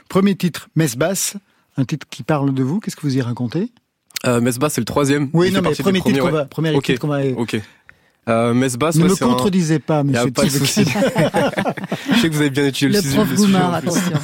[0.10, 1.38] Premier titre, Messe basse,
[1.78, 2.80] un titre qui parle de vous.
[2.80, 3.72] Qu'est-ce que vous y racontez?
[4.26, 5.30] Euh, Messe basse, c'est le troisième.
[5.34, 7.24] Oui, non, mais premier titre qu'on va, premier titre qu'on va.
[7.38, 7.62] Ok.
[8.28, 10.32] Euh, basse, ne me contredisez pas, monsieur.
[10.32, 10.84] pas de souci.
[12.12, 14.20] je sais que vous avez bien étudié le, le prof Goumar, attention.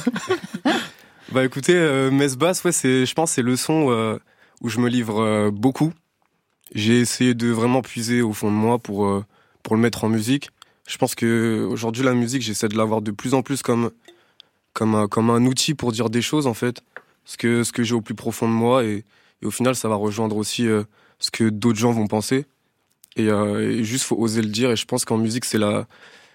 [1.32, 4.18] bah écoutez, euh, basse, ouais, c'est, je pense, c'est le son euh,
[4.60, 5.92] où je me livre euh, beaucoup.
[6.74, 9.24] J'ai essayé de vraiment puiser au fond de moi pour euh,
[9.62, 10.50] pour le mettre en musique.
[10.86, 13.90] Je pense que aujourd'hui la musique, j'essaie de l'avoir de plus en plus comme
[14.74, 16.82] comme un, comme un outil pour dire des choses en fait,
[17.24, 19.04] ce que ce que j'ai au plus profond de moi et,
[19.40, 20.66] et au final ça va rejoindre aussi
[21.20, 22.44] ce que d'autres gens vont penser.
[23.16, 24.70] Et, euh, et, juste faut oser le dire.
[24.70, 25.86] Et je pense qu'en musique, c'est la,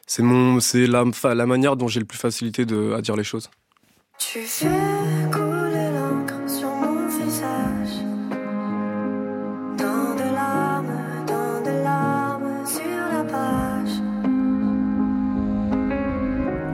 [0.08, 3.24] c'est mon, c'est la, la manière dont j'ai le plus facilité de, à dire les
[3.24, 3.50] choses.
[4.18, 4.68] Tu fais
[5.32, 8.04] couler l'encre sur mon visage.
[9.78, 13.94] Dans de larmes, dans de larmes sur la page.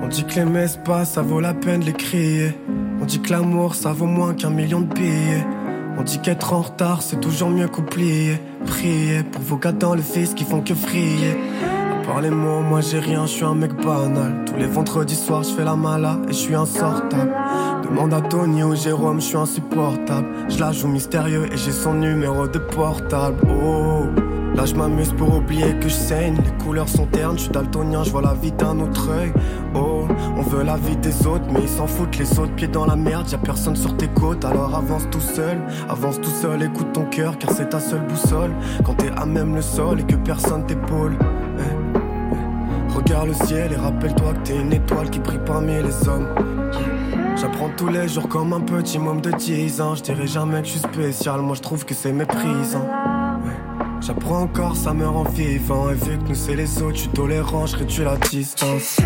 [0.02, 2.54] On dit que les messes passent, ça vaut la peine de les crier.
[3.02, 5.46] On dit que l'amour, ça vaut moins qu'un million de billets.
[5.98, 8.40] On dit qu'être en retard, c'est toujours mieux qu'oublier.
[8.66, 11.38] Priez pour vos gars dans le fils qui font que frier.
[11.64, 14.44] À part les mots, moi j'ai rien, je suis un mec banal.
[14.46, 17.34] Tous les vendredis soirs, je fais la mala et je suis insortable.
[17.84, 20.28] Demande à Tony ou Jérôme, je suis insupportable.
[20.50, 23.38] Je la joue mystérieux et j'ai son numéro de portable.
[23.50, 24.04] Oh.
[24.56, 28.06] Là je m'amuse pour oublier que je saigne Les couleurs sont ternes, je suis daltonien,
[28.06, 29.34] je vois la vie d'un autre œil
[29.76, 29.85] Oh,
[30.38, 32.96] on veut la vie des autres Mais ils s'en foutent, les autres pieds dans la
[32.96, 33.30] merde.
[33.32, 35.58] Y'a personne sur tes côtes, alors avance tout seul.
[35.90, 38.52] Avance tout seul, écoute ton cœur Car c'est ta seule boussole.
[38.84, 41.18] Quand t'es à même le sol et que personne t'épaule
[41.60, 42.96] eh, eh.
[42.96, 46.28] Regarde le ciel et rappelle-toi que t'es une étoile qui brille parmi les hommes.
[47.36, 49.96] J'apprends tous les jours comme un petit môme de 10 ans.
[49.96, 52.88] Je dirais jamais que je suis spécial, moi je trouve que c'est méprisant.
[54.00, 55.90] J'apprends encore, ça me rend vivant.
[55.90, 58.98] Et vu que nous c'est les autres, tu tolérant, je réduis la distance.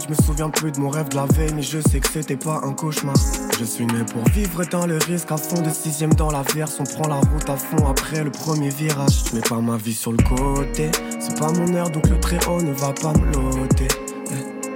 [0.00, 2.36] Je me souviens plus de mon rêve de la veille, mais je sais que c'était
[2.36, 3.14] pas un cauchemar.
[3.58, 6.78] Je suis né pour vivre dans le risque, à fond de sixième dans la verse.
[6.80, 9.24] On prend la route à fond après le premier virage.
[9.30, 12.38] Je mets pas ma vie sur le côté, c'est pas mon heure donc le très
[12.46, 13.88] haut ne va pas me loter.
[14.30, 14.68] Eh.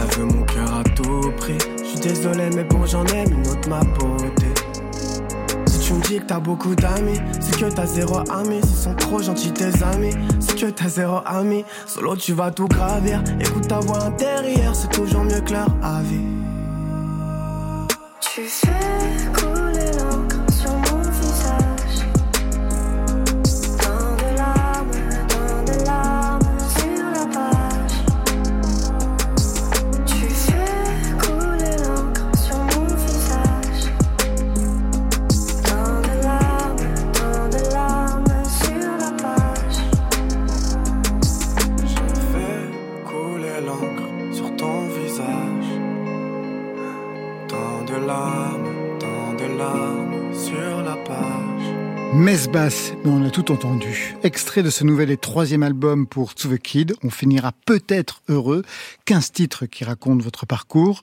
[0.00, 1.58] Elle veut mon cœur à tout prix.
[1.78, 4.53] Je suis désolé, mais bon, j'en aime une autre ma beauté
[5.84, 8.60] tu me dis que t'as beaucoup d'amis, c'est que t'as zéro ami.
[8.62, 11.64] Ce sont trop gentils tes amis, c'est que t'as zéro ami.
[11.86, 13.22] Solo tu vas tout gravir.
[13.40, 16.43] Écoute ta voix intérieure, c'est toujours mieux que leur avis.
[53.34, 54.14] Tout entendu.
[54.22, 56.94] Extrait de ce nouvel et troisième album pour To The Kid.
[57.02, 58.62] On finira peut-être heureux.
[59.06, 61.00] 15 titres qui racontent votre parcours.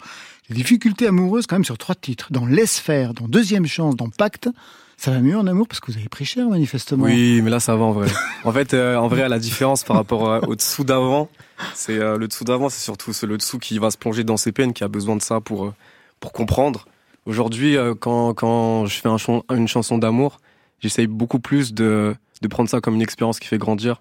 [0.47, 2.27] Les difficultés amoureuses quand même sur trois titres.
[2.31, 4.47] Dans Laisse faire, dans Deuxième chance, dans Pacte.
[4.95, 7.03] Ça va mieux en amour parce que vous avez pris cher manifestement.
[7.03, 8.07] Oui, mais là ça va en vrai.
[8.45, 11.27] En fait, euh, en vrai, la différence par rapport euh, au dessous d'avant,
[11.73, 14.53] c'est euh, le dessous d'avant, c'est surtout le dessous qui va se plonger dans ses
[14.53, 15.73] peines, qui a besoin de ça pour
[16.21, 16.85] pour comprendre.
[17.25, 20.39] Aujourd'hui, quand quand je fais une chanson d'amour,
[20.81, 23.99] j'essaye beaucoup plus de de prendre ça comme une expérience qui fait grandir.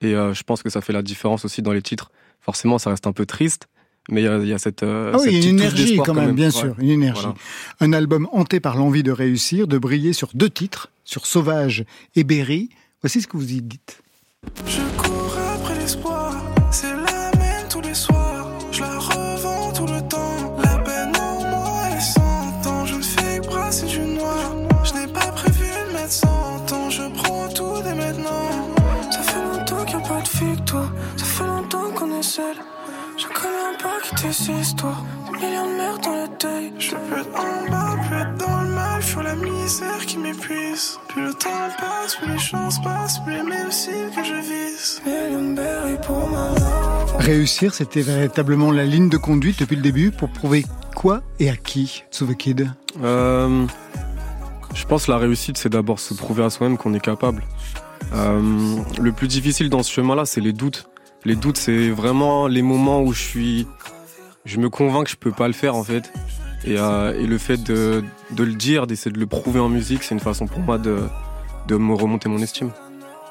[0.00, 2.10] Et euh, je pense que ça fait la différence aussi dans les titres.
[2.40, 3.68] Forcément, ça reste un peu triste,
[4.10, 5.40] mais il y a, il y a cette, euh, Ah oui, cette il y a
[5.40, 6.50] petite une énergie quand même, bien Ouais.
[6.52, 7.20] sûr, une énergie.
[7.22, 7.34] Voilà.
[7.80, 11.84] Un album hanté par l'envie de réussir, de briller sur deux titres, sur Sauvage
[12.16, 12.70] et Berry.
[13.02, 14.00] Voici ce que vous y dites.
[14.66, 16.34] Je cours après l'espoir,
[32.38, 32.56] seul.
[33.16, 35.04] Je connais un pas qui tes histoires.
[35.26, 36.72] Des millions de mères dans le deuil.
[36.78, 39.02] Je peux être en bas, plus être dans le mal.
[39.02, 40.98] Je suis la misère qui m'épuise.
[41.08, 45.02] Plus le temps passe, plus les chances passent, plus les mêmes cibles que je vise.
[46.06, 47.18] Pour ma.
[47.18, 51.56] Réussir, c'était véritablement la ligne de conduite depuis le début pour prouver quoi et à
[51.56, 52.70] qui, To The Kid
[53.02, 53.66] Euh,
[54.74, 57.42] je pense que la réussite, c'est d'abord se prouver à soi-même qu'on est capable.
[58.14, 60.87] Euh, le plus difficile dans ce chemin-là, c'est les doutes.
[61.24, 63.66] Les doutes, c'est vraiment les moments où je suis,
[64.44, 66.12] je me convainc que je peux pas le faire en fait.
[66.64, 68.02] Et, euh, et le fait de,
[68.32, 70.98] de le dire, d'essayer de le prouver en musique, c'est une façon pour moi de,
[71.68, 72.70] de me remonter mon estime.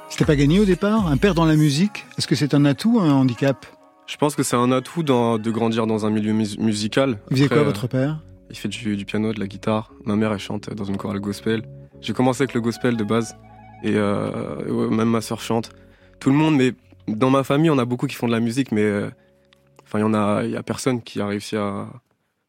[0.10, 1.08] C'était pas gagné au départ?
[1.08, 2.06] Un père dans la musique?
[2.18, 3.66] Est-ce que c'est un atout ou un handicap?
[4.06, 7.20] Je pense que c'est un atout dans- de grandir dans un milieu mus- musical.
[7.30, 8.20] Il faisait quoi euh, votre père?
[8.50, 9.92] Il fait du, du piano, de la guitare.
[10.06, 11.64] Ma mère, elle chante dans une chorale gospel.
[12.00, 13.36] J'ai commencé avec le gospel de base.
[13.84, 15.72] Et euh, ouais, même ma sœur chante.
[16.22, 16.74] Tout le monde, mais
[17.08, 19.10] dans ma famille, on a beaucoup qui font de la musique, mais euh,
[19.86, 21.88] enfin, il y en a, il y a personne qui a réussi à,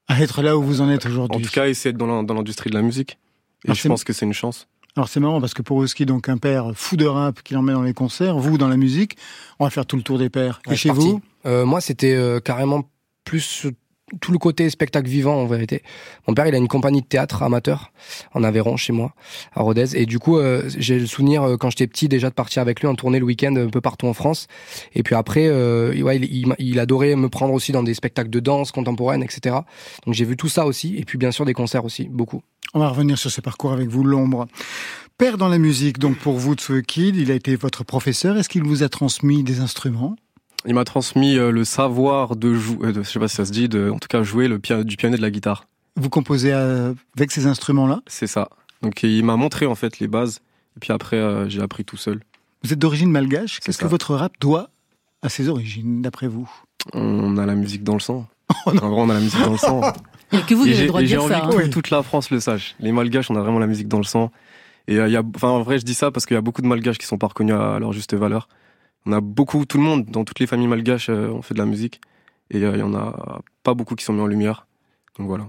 [0.09, 1.43] À être là où vous en êtes en aujourd'hui.
[1.43, 3.19] tout cas, essayer d'être dans l'in- dans l'industrie de la musique.
[3.65, 4.69] Et Alors, je pense que c'est une chance.
[4.97, 7.77] Alors c'est marrant parce que pour Oski, donc un père fou de rap qui l'emmène
[7.77, 9.17] dans les concerts, vous dans la musique,
[9.61, 10.61] on va faire tout le tour des pères.
[10.67, 11.05] Ouais, Et chez parti.
[11.11, 11.21] vous?
[11.47, 12.89] Euh, Moi, c'était euh, carrément
[13.25, 13.67] plus
[14.21, 15.83] tout le côté spectacle vivant en vérité.
[16.27, 17.93] Mon père, il a une compagnie de théâtre amateur
[18.35, 19.15] en Aveyron chez moi,
[19.55, 19.97] à Rodez.
[19.97, 22.81] Et du coup, euh, j'ai le souvenir euh, quand j'étais petit déjà de partir avec
[22.81, 24.47] lui en tournée le week-end un peu partout en France.
[24.95, 28.31] Et puis après, euh, ouais, il, il, il adorait me prendre aussi dans des spectacles
[28.31, 29.57] de danse contemporaine, etc.
[30.07, 30.97] Donc j'ai vu tout ça aussi.
[30.97, 32.43] Et puis bien sûr des concerts aussi, beaucoup.
[32.75, 34.47] On va revenir sur ce parcours avec vous, l'ombre.
[35.17, 38.37] Père dans la musique, donc pour vous, Tsue Kid, il a été votre professeur.
[38.37, 40.17] Est-ce qu'il vous a transmis des instruments?
[40.67, 43.69] Il m'a transmis euh, le savoir de jouer, je sais pas si ça se dit,
[43.69, 45.67] de, en tout cas jouer le pia- du piano et de la guitare.
[45.97, 48.01] Vous composez euh, avec ces instruments-là?
[48.07, 48.49] C'est ça.
[48.83, 50.41] Donc il m'a montré en fait les bases.
[50.77, 52.21] Et puis après, euh, j'ai appris tout seul.
[52.65, 53.61] Vous êtes d'origine malgache.
[53.61, 54.71] Qu'est-ce que votre rap doit
[55.23, 56.49] à ses origines, d'après vous?
[56.93, 58.27] On a la musique dans le sang.
[58.67, 58.83] Oh non.
[58.85, 59.81] en vrai, on a la musique dans le sang.
[60.33, 61.35] Il n'y a que vous Et qui avez j'ai le droit de et dire envie
[61.35, 61.41] ça.
[61.41, 61.51] que hein.
[61.65, 61.71] Oui.
[61.71, 62.77] toute la France le sache.
[62.81, 64.31] Les Malgaches, on a vraiment la musique dans le sang.
[64.87, 66.41] Et euh, il y a, enfin, en vrai, je dis ça parce qu'il y a
[66.41, 68.49] beaucoup de Malgaches qui sont pas reconnus à leur juste valeur.
[69.07, 71.59] On a beaucoup, tout le monde, dans toutes les familles malgaches, euh, on fait de
[71.59, 72.01] la musique.
[72.51, 74.67] Et euh, il y en a pas beaucoup qui sont mis en lumière.
[75.19, 75.47] Donc voilà.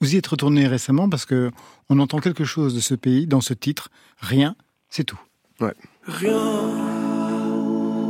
[0.00, 1.50] Vous y êtes retourné récemment parce que
[1.90, 3.90] on entend quelque chose de ce pays dans ce titre.
[4.18, 4.56] Rien,
[4.88, 5.20] c'est tout.
[5.60, 6.40] Rien,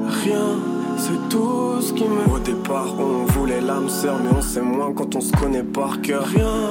[0.07, 0.59] rien,
[0.96, 2.33] c'est tout ce qui me.
[2.33, 6.00] Au départ, on voulait l'âme sœur, mais on sait moins quand on se connaît par
[6.00, 6.26] cœur.
[6.26, 6.70] Rien,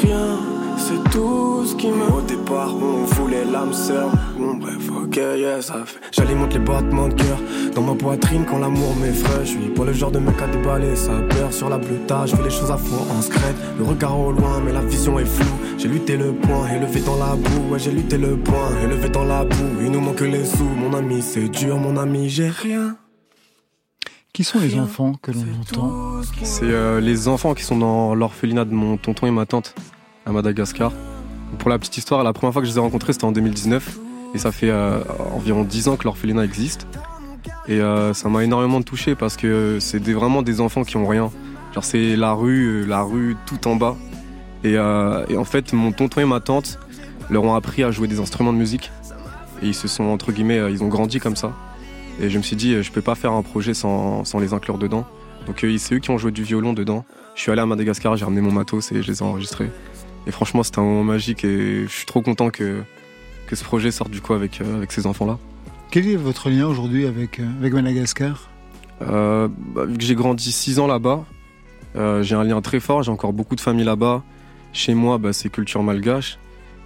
[0.00, 0.38] rien,
[0.76, 2.04] c'est tout ce qui me.
[2.12, 4.10] Au départ, on voulait l'âme sœur.
[4.38, 6.00] Bon, bref, ok, yeah, ça fait.
[6.12, 7.38] J'alimente les battements de cœur
[7.74, 9.44] dans ma poitrine quand l'amour m'effraie.
[9.44, 12.30] Je suis pas le genre de mec à déballer sa peur sur la bleutage.
[12.30, 13.54] Je fais les choses à fond en secret.
[13.78, 15.58] Le regard au loin, mais la vision est floue.
[15.78, 17.72] J'ai lutté le point, élevé dans la boue.
[17.72, 19.80] Ouais, j'ai lutté le point, élevé dans la boue.
[19.80, 22.96] Il nous manque les sous, mon ami, c'est dur, mon ami, j'ai rien.
[24.32, 28.64] Qui sont les enfants que l'on entend C'est euh, les enfants qui sont dans l'orphelinat
[28.64, 29.74] de mon tonton et ma tante
[30.26, 30.92] à Madagascar.
[31.58, 33.98] Pour la petite histoire, la première fois que je les ai rencontrés, c'était en 2019.
[34.34, 35.00] Et ça fait euh,
[35.34, 36.86] environ 10 ans que l'orphelinat existe.
[37.68, 41.06] Et euh, ça m'a énormément touché parce que c'est des- vraiment des enfants qui ont
[41.06, 41.30] rien.
[41.74, 43.96] Genre c'est la rue, euh, la rue tout en bas.
[44.64, 46.78] Et, en fait, mon tonton et ma tante
[47.30, 48.92] leur ont appris à jouer des instruments de musique.
[49.60, 51.52] Et ils se sont, entre guillemets, ils ont grandi comme ça.
[52.20, 54.78] Et je me suis dit, je peux pas faire un projet sans, sans les inclure
[54.78, 55.04] dedans.
[55.46, 57.04] Donc c'est eux qui ont joué du violon dedans.
[57.34, 59.70] Je suis allé à Madagascar, j'ai ramené mon matos et je les ai enregistrés.
[60.26, 62.82] Et franchement, c'était un moment magique et je suis trop content que,
[63.46, 65.38] que ce projet sorte du coup avec, euh, avec ces enfants-là.
[65.90, 68.48] Quel est votre lien aujourd'hui avec, euh, avec Madagascar?
[69.02, 71.24] Euh, bah, vu que j'ai grandi 6 ans là-bas,
[72.22, 74.22] j'ai un lien très fort, j'ai encore beaucoup de familles là-bas.
[74.72, 76.38] Chez moi, bah, c'est culture malgache.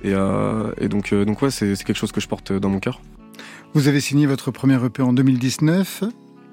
[0.02, 3.00] Et, et donc, donc ouais, c'est c'est quelque chose que je porte dans mon cœur.
[3.74, 6.04] Vous avez signé votre premier EP en 2019,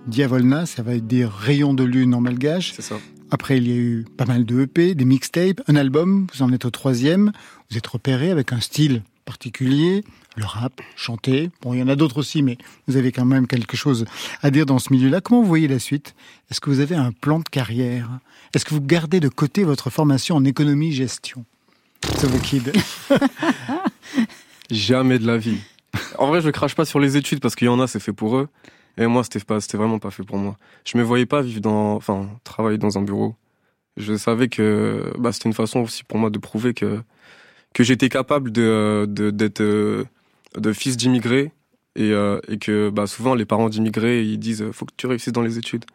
[0.07, 2.73] Diavolna, ça va dire Rayon de lune en malgache.
[2.75, 2.95] C'est ça.
[3.33, 6.53] Après, il y a eu pas mal de EP, des mixtapes, un album, vous en
[6.53, 7.31] êtes au troisième.
[7.71, 10.03] Vous êtes repéré avec un style particulier,
[10.35, 11.49] le rap, chanter.
[11.63, 14.05] Bon, il y en a d'autres aussi, mais vous avez quand même quelque chose
[14.43, 15.19] à dire dans ce milieu-là.
[15.19, 16.13] Comment vous voyez la suite?
[16.51, 18.07] Est-ce que vous avez un plan de carrière?
[18.53, 21.43] Est-ce que vous gardez de côté votre formation en économie-gestion
[22.43, 22.71] Kid.
[24.69, 25.57] Jamais de la vie.
[26.19, 28.13] En vrai, je crache pas sur les études parce qu'il y en a, c'est fait
[28.13, 28.47] pour eux.
[28.97, 30.57] Et moi, c'était pas, c'était vraiment pas fait pour moi.
[30.85, 33.35] Je me voyais pas vivre dans, enfin, travailler dans un bureau.
[33.97, 37.01] Je savais que, bah, c'était une façon aussi pour moi de prouver que,
[37.73, 40.05] que j'étais capable de, d'être, euh,
[40.57, 41.51] de fils d'immigrés
[41.95, 45.33] et, euh, et que, bah, souvent, les parents d'immigrés, ils disent, faut que tu réussisses
[45.33, 45.85] dans les études.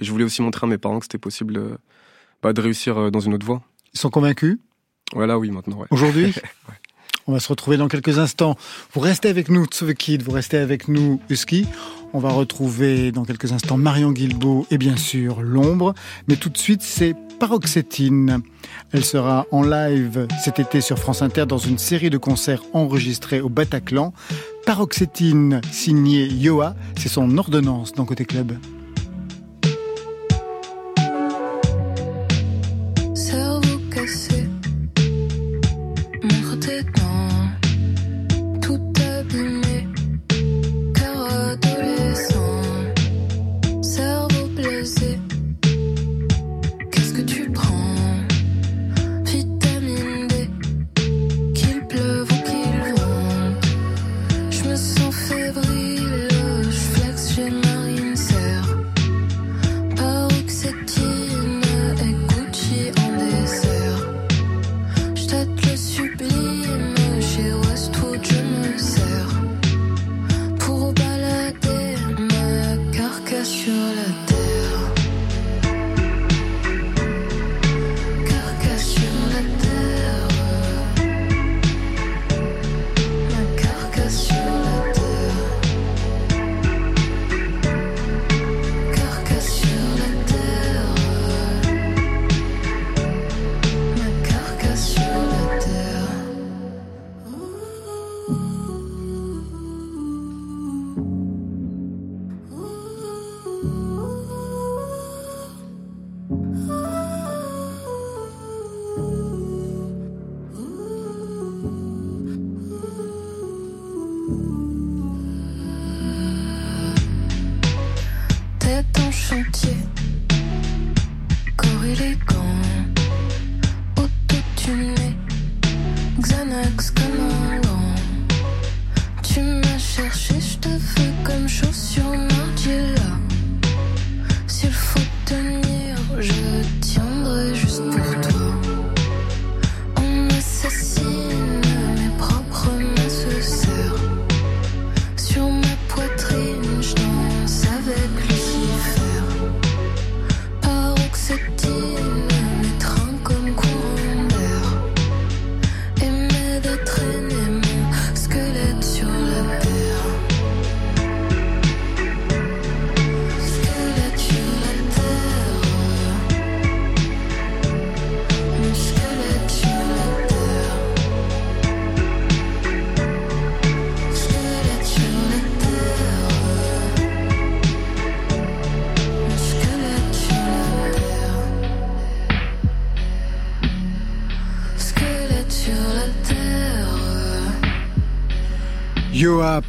[0.00, 1.76] Et je voulais aussi montrer à mes parents que c'était possible, euh,
[2.42, 3.62] bah, de réussir dans une autre voie.
[3.94, 4.58] Ils sont convaincus?
[5.14, 5.86] Voilà, oui, maintenant, ouais.
[5.90, 6.34] aujourd'hui?
[7.28, 8.56] On va se retrouver dans quelques instants.
[8.94, 11.66] Vous restez avec nous, The Kid, vous restez avec nous, Husky.
[12.14, 15.94] On va retrouver dans quelques instants Marion Guilbault et bien sûr L'Ombre.
[16.26, 18.40] Mais tout de suite, c'est Paroxétine.
[18.92, 23.40] Elle sera en live cet été sur France Inter dans une série de concerts enregistrés
[23.40, 24.12] au Bataclan.
[24.64, 28.58] Paroxétine, signée Yoa, c'est son ordonnance dans Côté Club.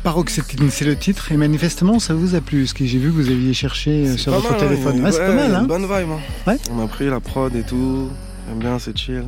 [0.04, 3.16] Paroxétine, c'est le titre, et manifestement ça vous a plu, ce que j'ai vu que
[3.16, 5.02] vous aviez cherché euh, sur votre mal, hein, téléphone.
[5.04, 6.10] Ouais, c'est pas mal, hein une bonne vibe.
[6.12, 6.20] hein.
[6.48, 6.58] Ouais.
[6.72, 8.10] On a pris la prod et tout.
[8.48, 9.26] J'aime bien, c'est chill.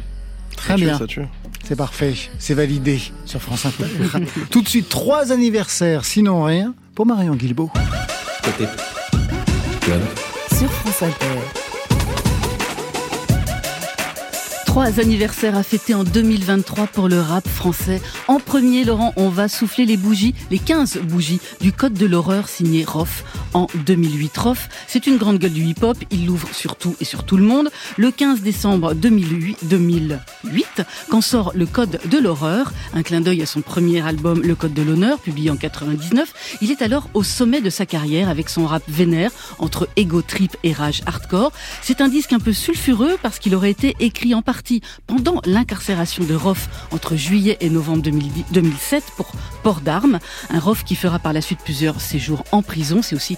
[0.56, 0.98] Très Ça tue, bien.
[0.98, 1.22] Ça tue.
[1.68, 3.86] C'est parfait, c'est validé sur France Inter.
[4.50, 7.72] Tout de suite, trois anniversaires, sinon rien, pour Marion Guilbeault.
[10.58, 11.71] Sur France Inter.
[14.72, 18.02] Trois anniversaires à fêter en 2023 pour le rap français.
[18.30, 22.48] En premier, Laurent, on va souffler les bougies, les 15 bougies du Code de l'horreur
[22.48, 24.38] signé Roff en 2008.
[24.38, 27.44] Roff, c'est une grande gueule du hip-hop, il l'ouvre sur tout et sur tout le
[27.44, 27.70] monde.
[27.98, 33.46] Le 15 décembre 2008, 2008 quand sort le Code de l'horreur, un clin d'œil à
[33.46, 37.62] son premier album Le Code de l'honneur, publié en 99, il est alors au sommet
[37.62, 41.52] de sa carrière avec son rap vénère entre ego trip et rage hardcore.
[41.82, 46.24] C'est un disque un peu sulfureux parce qu'il aurait été écrit en partie pendant l'incarcération
[46.24, 49.32] de Roff entre juillet et novembre 2010 2007 pour
[49.64, 50.20] port d'armes.
[50.50, 53.02] Un Roff qui fera par la suite plusieurs séjours en prison.
[53.02, 53.36] C'est aussi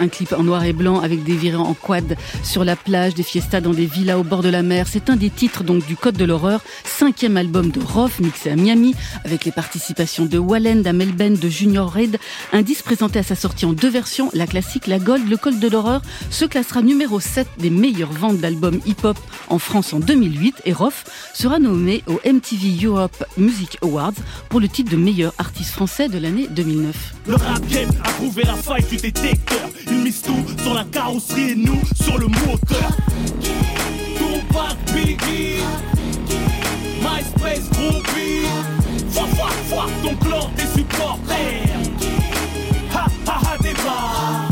[0.00, 3.22] un clip en noir et blanc avec des virées en quad sur la plage, des
[3.22, 4.86] fiestas dans des villas au bord de la mer.
[4.88, 8.94] C'est un des titres du Code de l'horreur, cinquième album de Roff mixé à Miami
[9.24, 12.18] avec les participations de Wallen, d'Amel Ben, de Junior Reid.
[12.52, 15.28] Un disque présenté à sa sortie en deux versions, la classique, la gold.
[15.28, 19.92] Le Code de l'horreur se classera numéro 7 des meilleures ventes d'albums hip-hop en France
[19.92, 24.14] en 2008 et Roff sera nommé au MTV Europe Music Awards
[24.48, 27.14] pour le titre de meilleur artiste français de l'année 2009.
[27.26, 29.70] Le rap game a trouvé la faille du détecteur.
[29.86, 32.90] Il mise tout sur la carrosserie et nous sur le moteur.
[34.16, 35.62] Tupac, Biggie,
[37.00, 38.46] MySpace, Groupie.
[39.10, 41.78] Foi, foi, foi, ton clan, tes supporters.
[42.94, 44.48] Ha, ha, ha, débat.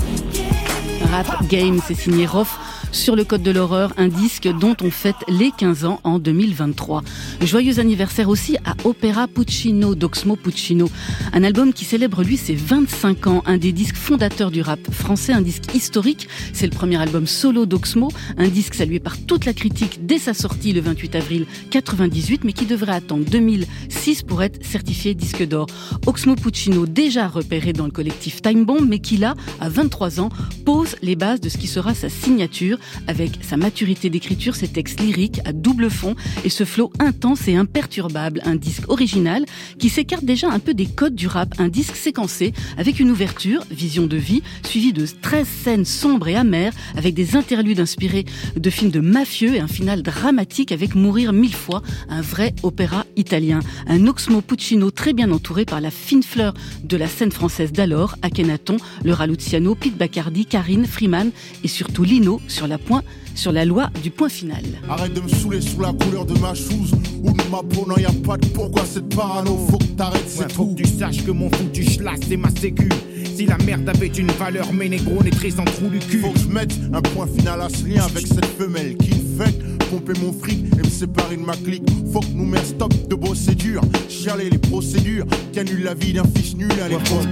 [1.13, 2.59] Rap Game, c'est signé Roff.
[2.93, 7.03] Sur le Code de l'horreur, un disque dont on fête les 15 ans en 2023.
[7.43, 10.89] Joyeux anniversaire aussi à Opera Puccino d'Oxmo Puccino.
[11.33, 15.33] Un album qui célèbre lui ses 25 ans, un des disques fondateurs du rap français,
[15.33, 16.29] un disque historique.
[16.53, 20.35] C'est le premier album solo d'Oxmo, un disque salué par toute la critique dès sa
[20.35, 25.67] sortie le 28 avril 98, mais qui devrait attendre 2006 pour être certifié disque d'or.
[26.07, 30.31] Oxmo Puccino, déjà repéré dans le collectif Time Bomb, mais qui là, à 23 ans,
[30.65, 35.01] pose les bases de ce qui sera sa signature avec sa maturité d'écriture, ses textes
[35.01, 38.41] lyriques à double fond et ce flow intense et imperturbable.
[38.45, 39.45] Un disque original
[39.79, 43.63] qui s'écarte déjà un peu des codes du rap, un disque séquencé avec une ouverture,
[43.71, 48.25] vision de vie, suivie de 13 scènes sombres et amères avec des interludes inspirés
[48.57, 53.07] de films de mafieux et un final dramatique avec Mourir mille fois, un vrai opéra
[53.17, 53.61] italien.
[53.87, 58.17] Un Oxmo Puccino très bien entouré par la fine fleur de la scène française d'alors,
[58.23, 61.31] Akhenaton, le Raluciano, Pete Bacardi, Karine, Freeman
[61.65, 63.03] et surtout Lino sur la point,
[63.35, 64.63] sur la loi du point final.
[64.89, 67.97] Arrête de me saouler sous la couleur de ma chose ou de ma peau, non
[67.99, 70.75] y a pas de pourquoi cette parano, faut que t'arrêtes, c'est Ouais, faut tout.
[70.75, 72.89] que tu saches que mon foutu schlass c'est ma sécu.
[73.37, 76.21] Si la merde avait une valeur, mes négros naîtraient en trou du cul.
[76.21, 79.55] Faut que je mette un point final à ce lien avec cette femelle qui fait
[79.91, 81.83] pomper mon fric et me séparer de ma clique.
[82.13, 86.25] Faut que nous mettre stop de procédures, chialer les procédures qui annulent la vie d'un
[86.35, 87.29] fils nul à l'école.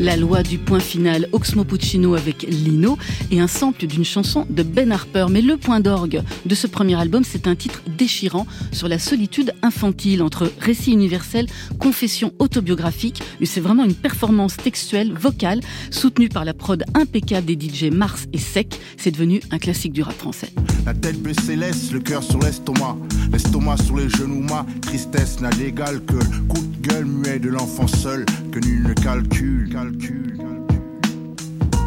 [0.00, 2.96] La loi du point final, Oxmo Puccino avec Lino
[3.32, 5.26] et un sample d'une chanson de Ben Harper.
[5.28, 9.52] Mais le point d'orgue de ce premier album, c'est un titre déchirant sur la solitude
[9.62, 11.46] infantile entre récit universel,
[11.80, 13.22] confession autobiographique.
[13.40, 18.26] Et C'est vraiment une performance textuelle, vocale, soutenue par la prod impeccable des DJ Mars
[18.32, 18.78] et Sec.
[18.96, 20.52] C'est devenu un classique du rap français.
[20.86, 22.96] La tête baissée laisse le cœur sur l'estomac.
[23.32, 27.48] L'estomac sur les genoux, ma tristesse n'a d'égal que le coup de gueule muet de
[27.48, 29.68] l'enfant seul que nul ne calcule.
[29.96, 30.67] Calcule.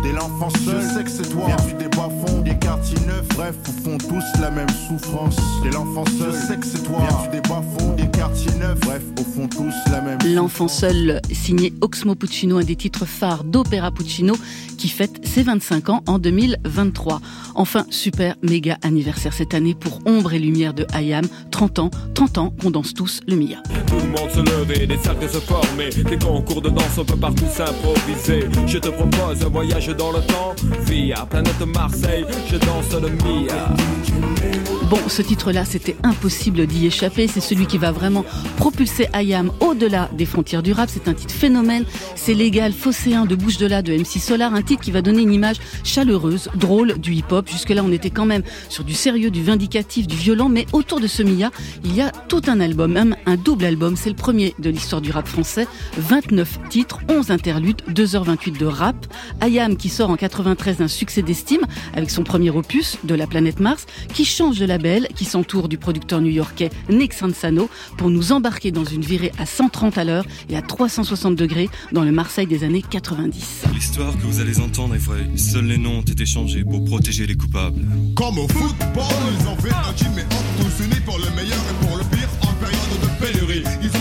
[0.03, 1.45] Dès l'enfant seul, je sais que c'est toi.
[1.45, 3.27] Viens du bas fond, des quartiers neufs.
[3.35, 5.37] Bref, au fond, tous la même souffrance.
[5.63, 6.97] Dès l'enfant seul, je sais que c'est toi.
[7.07, 8.79] Viens du bas fond, des quartiers neufs.
[8.81, 13.43] Bref, au fond, tous la même L'enfant seul, signé Oxmo Puccino, un des titres phares
[13.43, 14.35] d'Opéra Puccino,
[14.77, 17.21] qui fête ses 25 ans en 2023.
[17.53, 21.25] Enfin, super méga anniversaire cette année pour Ombre et Lumière de Hayam.
[21.51, 23.61] 30 ans, 30 ans qu'on danse tous le Mia.
[23.87, 27.17] Tout le monde se lever, des cercles se former, des concours de danse, on peut
[27.17, 28.47] partout s'improviser.
[28.65, 34.80] Je te propose un voyage dans le temps, via planète Marseille, je danse le Mia.
[34.91, 37.29] Bon, ce titre-là, c'était impossible d'y échapper.
[37.29, 38.25] C'est celui qui va vraiment
[38.57, 40.89] propulser Ayam au-delà des frontières du rap.
[40.91, 41.85] C'est un titre phénomène.
[42.15, 44.53] C'est légal, phocéen de bouche de là de MC Solar.
[44.53, 47.47] Un titre qui va donner une image chaleureuse, drôle du hip-hop.
[47.49, 50.49] Jusque-là, on était quand même sur du sérieux, du vindicatif, du violent.
[50.49, 51.51] Mais autour de ce Mia,
[51.85, 53.95] il y a tout un album, même un double album.
[53.95, 55.67] C'est le premier de l'histoire du rap français.
[55.99, 59.07] 29 titres, 11 interludes, 2h28 de rap.
[59.39, 61.61] Ayam qui sort en 93 d'un succès d'estime
[61.95, 65.77] avec son premier opus de la planète Mars, qui change de label, qui s'entoure du
[65.77, 70.57] producteur new-yorkais Nick Sansano pour nous embarquer dans une virée à 130 à l'heure et
[70.57, 73.65] à 360 degrés dans le Marseille des années 90.
[73.73, 75.27] L'histoire que vous allez entendre est vraie.
[75.35, 77.81] Seuls les noms ont été changés pour protéger les coupables.
[78.15, 79.03] Comme au football,
[79.39, 82.03] ils ont fait un team et ont tous unis pour le meilleur et pour le
[82.05, 83.63] pire en période de pénurie.
[83.83, 84.00] Ils ont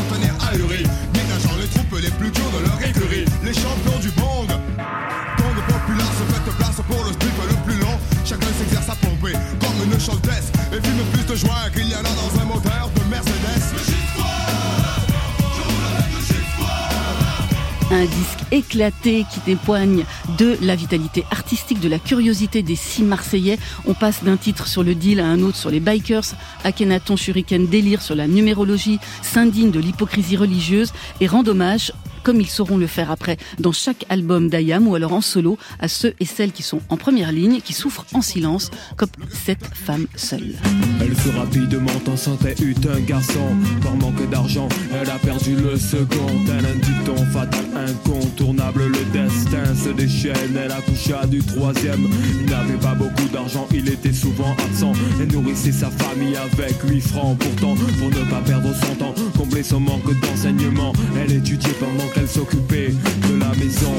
[17.93, 20.05] Un disque éclaté qui témoigne
[20.39, 23.59] de la vitalité artistique, de la curiosité des six Marseillais.
[23.87, 27.67] On passe d'un titre sur le deal à un autre sur les bikers, Akhenaton Shuriken
[27.67, 31.93] délire sur la numérologie, s'indigne de l'hypocrisie religieuse et rend hommage
[32.23, 35.89] comme ils sauront le faire après dans chaque album d'Ayam ou alors en solo à
[35.89, 40.07] ceux et celles qui sont en première ligne, qui souffrent en silence, comme cette femme
[40.17, 40.55] seule.
[41.01, 43.57] Elle fut rapidement enceinte et eut un garçon.
[43.83, 46.27] Par manque d'argent, elle a perdu le second.
[46.51, 48.89] Un dicton fatal, incontournable.
[48.89, 50.57] Le destin se déchaîne.
[50.57, 52.07] Elle accoucha du troisième.
[52.41, 54.93] Il n'avait pas beaucoup d'argent, il était souvent absent.
[55.21, 57.39] Elle nourrissait sa famille avec 8 francs.
[57.39, 62.29] Pourtant, pour ne pas perdre son temps, combler son manque d'enseignement, elle étudiait pendant qu'elle
[62.29, 63.93] s'occupait de la maison.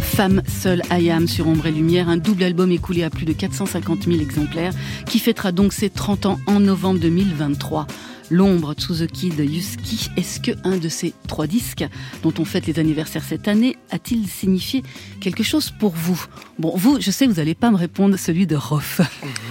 [0.00, 4.04] Femme seule Ayam sur Ombre et Lumière, un double album écoulé à plus de 450
[4.04, 4.72] 000 exemplaires,
[5.06, 7.86] qui fêtera donc ses 30 ans en novembre 2023.
[8.30, 11.84] L'ombre, To the Kid, Yuski, est-ce que un de ces trois disques,
[12.22, 14.82] dont on fête les anniversaires cette année, a-t-il signifié
[15.20, 16.24] quelque chose pour vous?
[16.58, 19.00] Bon, vous, je sais que vous n'allez pas me répondre celui de Rof.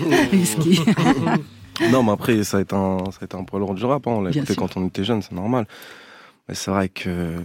[0.34, 0.80] Yuski.
[1.92, 4.08] Non, mais après, ça a été un, ça a été un poids lourd du rap.
[4.08, 4.12] Hein.
[4.12, 4.56] On l'a écouté sûr.
[4.56, 5.68] quand on était jeune, c'est normal.
[6.48, 7.38] Mais c'est vrai que.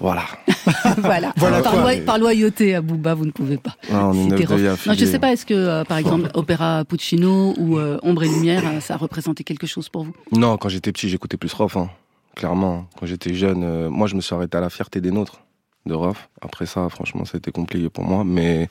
[0.00, 0.24] Voilà.
[0.98, 1.32] voilà.
[1.36, 1.82] Voilà par, quoi.
[1.94, 3.76] loi- par loyauté à Booba, vous ne pouvez pas.
[3.90, 4.60] On est citer neuf de Rof.
[4.60, 5.06] y Non, je affiliés.
[5.06, 8.80] sais pas, est-ce que, euh, par exemple, Opéra Puccino ou euh, Ombre et Lumière, euh,
[8.80, 10.14] ça a représenté quelque chose pour vous?
[10.32, 11.88] Non, quand j'étais petit, j'écoutais plus Rof, hein.
[12.34, 12.88] clairement.
[12.98, 15.40] Quand j'étais jeune, euh, moi, je me suis arrêté à la fierté des nôtres
[15.86, 16.28] de Rof.
[16.42, 18.24] Après ça, franchement, ça a été compliqué pour moi.
[18.24, 18.68] Mais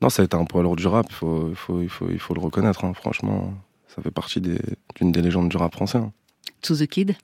[0.00, 1.06] non, ça a été un poids lourd du rap.
[1.10, 2.84] Il faut, il faut, il faut, il faut le reconnaître.
[2.84, 2.92] hein.
[2.94, 3.52] Franchement,
[3.94, 4.60] ça fait partie des-
[4.94, 5.98] d'une des légendes du rap français.
[5.98, 6.12] hein.
[6.62, 7.16] To the Kid?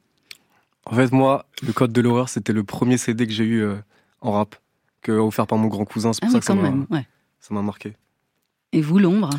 [0.86, 3.76] En fait, moi, le Code de l'horreur, c'était le premier CD que j'ai eu euh,
[4.20, 4.56] en rap,
[5.02, 6.12] que offert par mon grand cousin.
[6.12, 6.54] C'est Ah pour oui, ça que ça
[7.54, 7.64] m'a ouais.
[7.66, 7.92] marqué.
[8.72, 9.30] Et vous, l'ombre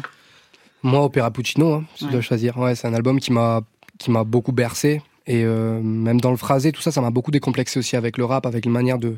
[0.84, 2.10] Moi, Opéra Puccino, hein, si Ouais.
[2.10, 2.58] je dois choisir.
[2.58, 3.62] Ouais, c'est un album qui m'a
[3.98, 7.32] qui m'a beaucoup bercé et euh, même dans le phrasé, tout ça, ça m'a beaucoup
[7.32, 9.18] décomplexé aussi avec le rap, avec une manière de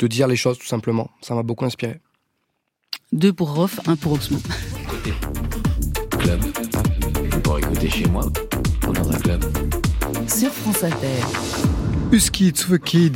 [0.00, 1.10] de dire les choses tout simplement.
[1.20, 2.00] Ça m'a beaucoup inspiré.
[3.12, 4.38] Deux pour Rof, un pour Oxmo.
[6.18, 6.40] Club.
[7.42, 8.26] Pour écouter chez moi
[8.88, 9.44] ou dans un club.
[10.26, 11.22] Sur France Inter.
[12.12, 12.52] Husky,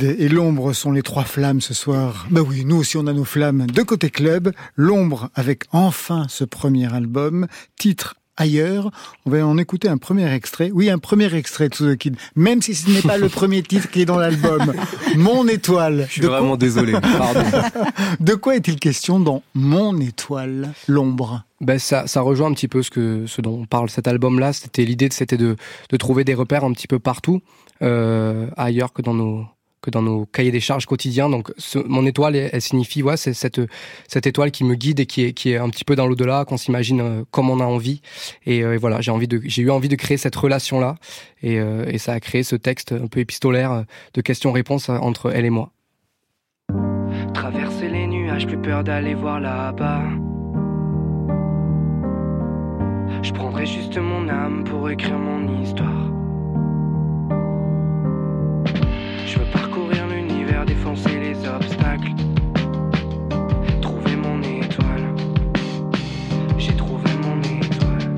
[0.01, 2.27] et l'ombre sont les trois flammes ce soir.
[2.29, 4.51] Bah oui, nous aussi on a nos flammes de côté club.
[4.75, 8.89] L'ombre avec enfin ce premier album, titre ailleurs.
[9.25, 10.71] On va en écouter un premier extrait.
[10.73, 13.89] Oui, un premier extrait de The Kid, même si ce n'est pas le premier titre
[13.89, 14.73] qui est dans l'album.
[15.17, 16.05] Mon étoile.
[16.07, 16.93] Je suis De quoi- vraiment désolé.
[16.93, 17.43] Pardon.
[18.19, 21.43] De quoi est-il question dans Mon étoile, l'ombre?
[21.61, 24.51] Ben ça, ça rejoint un petit peu ce que ce dont parle cet album-là.
[24.53, 25.55] C'était l'idée, de- c'était de,
[25.89, 27.41] de trouver des repères un petit peu partout,
[27.81, 29.45] euh, ailleurs que dans nos
[29.83, 31.29] que dans nos cahiers des charges quotidiens.
[31.29, 31.51] Donc,
[31.85, 33.61] mon étoile, elle, signifie, ouais, c'est cette
[34.07, 36.45] cette étoile qui me guide et qui est qui est un petit peu dans l'au-delà,
[36.45, 38.01] qu'on s'imagine euh, comme on a envie.
[38.45, 39.11] Et, euh, voilà, j'ai
[39.61, 40.95] eu envie de créer cette relation-là,
[41.41, 45.45] et, euh, et ça a créé ce texte un peu épistolaire de questions-réponses entre elle
[45.45, 45.71] et moi.
[47.33, 50.03] Traverser les nuages, plus peur d'aller voir là-bas.
[53.21, 56.11] Je prendrai juste mon âme pour écrire mon histoire.
[59.25, 59.72] Je veux parcourir
[60.93, 62.13] les obstacles.
[63.81, 65.15] Trouver mon étoile.
[66.57, 68.15] J'ai trouvé mon étoile.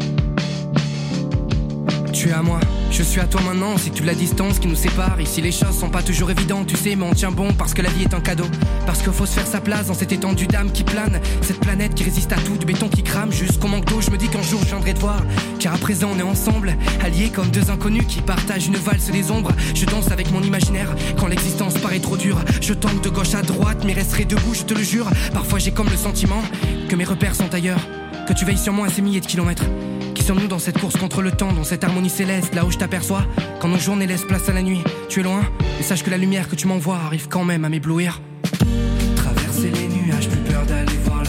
[2.12, 2.60] Tu es à moi,
[2.98, 5.20] je suis à toi maintenant, c'est toute la distance qui nous sépare.
[5.20, 7.82] Ici les choses sont pas toujours évidentes, tu sais, mais on tient bon parce que
[7.82, 8.46] la vie est un cadeau.
[8.86, 11.20] Parce qu'il faut se faire sa place dans cette étendue d'âme qui plane.
[11.42, 14.00] Cette planète qui résiste à tout, du béton qui crame jusqu'au manque d'eau.
[14.00, 15.22] Je me dis qu'un jour je viendrai te voir,
[15.60, 19.30] car à présent on est ensemble, alliés comme deux inconnus qui partagent une valse des
[19.30, 19.52] ombres.
[19.74, 22.40] Je danse avec mon imaginaire quand l'existence paraît trop dure.
[22.62, 25.10] Je tente de gauche à droite, mais resterai debout, je te le jure.
[25.34, 26.42] Parfois j'ai comme le sentiment
[26.88, 27.86] que mes repères sont ailleurs,
[28.26, 29.66] que tu veilles sur moi à ces milliers de kilomètres.
[30.26, 32.80] Qui sommes-nous dans cette course contre le temps, dans cette harmonie céleste, là où je
[32.80, 33.28] t'aperçois
[33.60, 35.44] Quand nos journées laissent place à la nuit, tu es loin,
[35.78, 38.20] mais sache que la lumière que tu m'envoies arrive quand même à m'éblouir.
[39.16, 41.25] Traverser les nuages, plus peur d'aller voir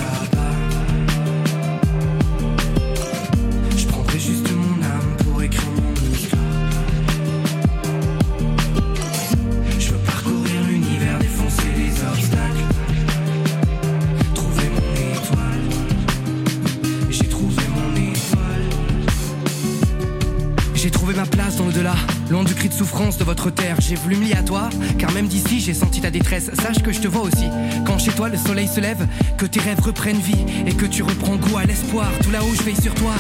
[21.76, 21.94] l'au-delà,
[22.30, 23.76] loin du cri de souffrance de votre terre.
[23.80, 24.68] J'ai voulu me à toi,
[24.98, 26.50] car même d'ici j'ai senti ta détresse.
[26.54, 27.48] Sache que je te vois aussi.
[27.86, 29.06] Quand chez toi le soleil se lève,
[29.36, 32.10] que tes rêves reprennent vie et que tu reprends goût à l'espoir.
[32.22, 33.12] Tout là-haut je veille sur toi.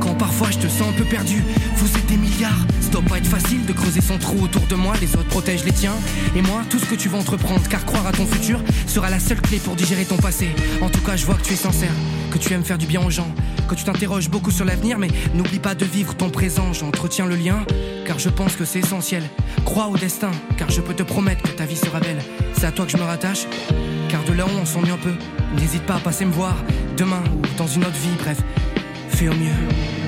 [0.00, 1.42] Quand parfois je te sens un peu perdu,
[1.76, 2.66] vous êtes des milliards.
[2.80, 4.94] Ça doit pas être facile de creuser son trou autour de moi.
[5.00, 5.94] Les autres protègent les tiens.
[6.36, 9.20] Et moi, tout ce que tu vas entreprendre, car croire à ton futur sera la
[9.20, 10.48] seule clé pour digérer ton passé.
[10.80, 11.92] En tout cas, je vois que tu es sincère,
[12.30, 13.28] que tu aimes faire du bien aux gens,
[13.74, 16.72] tu t'interroges beaucoup sur l'avenir, mais n'oublie pas de vivre ton présent.
[16.72, 17.64] J'entretiens le lien,
[18.06, 19.22] car je pense que c'est essentiel.
[19.64, 22.22] Crois au destin, car je peux te promettre que ta vie sera belle.
[22.58, 23.46] C'est à toi que je me rattache,
[24.08, 25.14] car de là on s'ennuie un peu,
[25.56, 26.54] n'hésite pas à passer me voir
[26.96, 28.16] demain ou dans une autre vie.
[28.18, 28.38] Bref,
[29.08, 30.01] fais au mieux.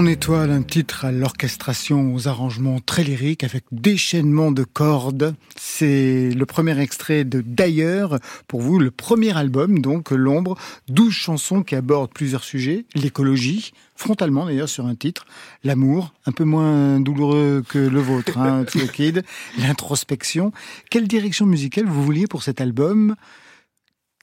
[0.00, 5.34] Mon étoile, un titre à l'orchestration aux arrangements très lyriques avec déchaînement de cordes.
[5.56, 10.56] C'est le premier extrait de D'ailleurs, pour vous, le premier album, donc L'ombre,
[10.88, 15.26] 12 chansons qui abordent plusieurs sujets, l'écologie, frontalement d'ailleurs sur un titre,
[15.64, 19.22] l'amour, un peu moins douloureux que le vôtre, hein, Kid,
[19.58, 20.50] l'introspection.
[20.90, 23.16] Quelle direction musicale vous vouliez pour cet album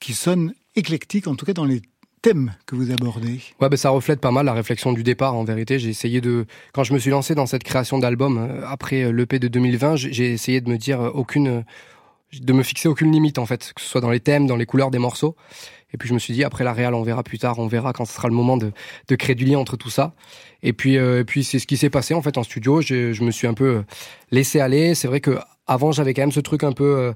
[0.01, 1.83] qui sonne éclectique, en tout cas dans les
[2.21, 5.35] thèmes que vous abordez Ouais, ben ça reflète pas mal la réflexion du départ.
[5.35, 8.65] En vérité, j'ai essayé de, quand je me suis lancé dans cette création d'album euh,
[8.67, 11.61] après l'EP de 2020, j'ai- essayé de me dire euh, aucune, euh,
[12.39, 14.65] de me fixer aucune limite en fait, que ce soit dans les thèmes, dans les
[14.65, 15.35] couleurs des morceaux.
[15.93, 17.93] Et puis je me suis dit après la réal, on verra plus tard, on verra
[17.93, 18.71] quand ce sera le moment de,
[19.15, 20.13] créer du lien entre tout ça.
[20.61, 22.81] Et puis, euh, et puis c'est ce qui s'est passé en fait en studio.
[22.81, 23.81] Je, je me suis un peu euh,
[24.31, 24.95] laissé aller.
[24.95, 27.13] C'est vrai que avant j'avais quand même ce truc un peu euh,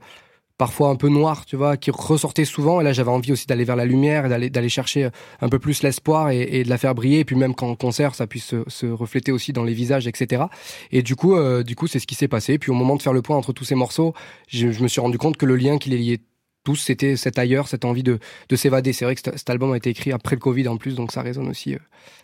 [0.66, 2.82] parfois un peu noir, tu vois, qui ressortait souvent.
[2.82, 5.10] Et là, j'avais envie aussi d'aller vers la lumière et d'aller d'aller chercher
[5.42, 7.20] un peu plus l'espoir et, et de la faire briller.
[7.20, 10.44] Et puis même qu'en concert, ça puisse se, se refléter aussi dans les visages, etc.
[10.92, 12.60] Et du coup, euh, du coup, c'est ce qui s'est passé.
[12.60, 14.14] Puis au moment de faire le point entre tous ces morceaux,
[14.48, 16.20] je, je me suis rendu compte que le lien qui les liait
[16.64, 18.94] tous, c'était cet ailleurs, cette envie de, de s'évader.
[18.94, 21.12] C'est vrai que cet- cet album a été écrit après le Covid en plus, donc
[21.12, 21.80] ça résonne aussi euh,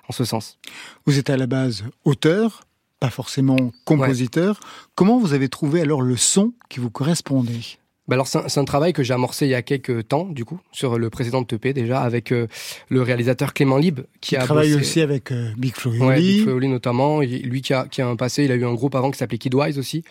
[0.09, 0.59] en ce sens.
[1.07, 2.61] Vous êtes à la base auteur,
[2.99, 4.59] pas forcément compositeur.
[4.93, 7.79] Comment vous avez trouvé alors le son qui vous correspondait?
[8.07, 10.25] Bah alors c'est un, c'est un travail que j'ai amorcé il y a quelques temps
[10.25, 12.47] du coup sur le précédent EP déjà avec euh,
[12.87, 16.15] le réalisateur Clément Lib qui Il a travaille bossé- aussi avec euh, Big Flo Ouais.
[16.17, 17.19] Big Flo notamment.
[17.19, 19.37] Lui qui a, qui a un passé, il a eu un groupe avant qui s'appelait
[19.37, 20.03] Kidwise aussi,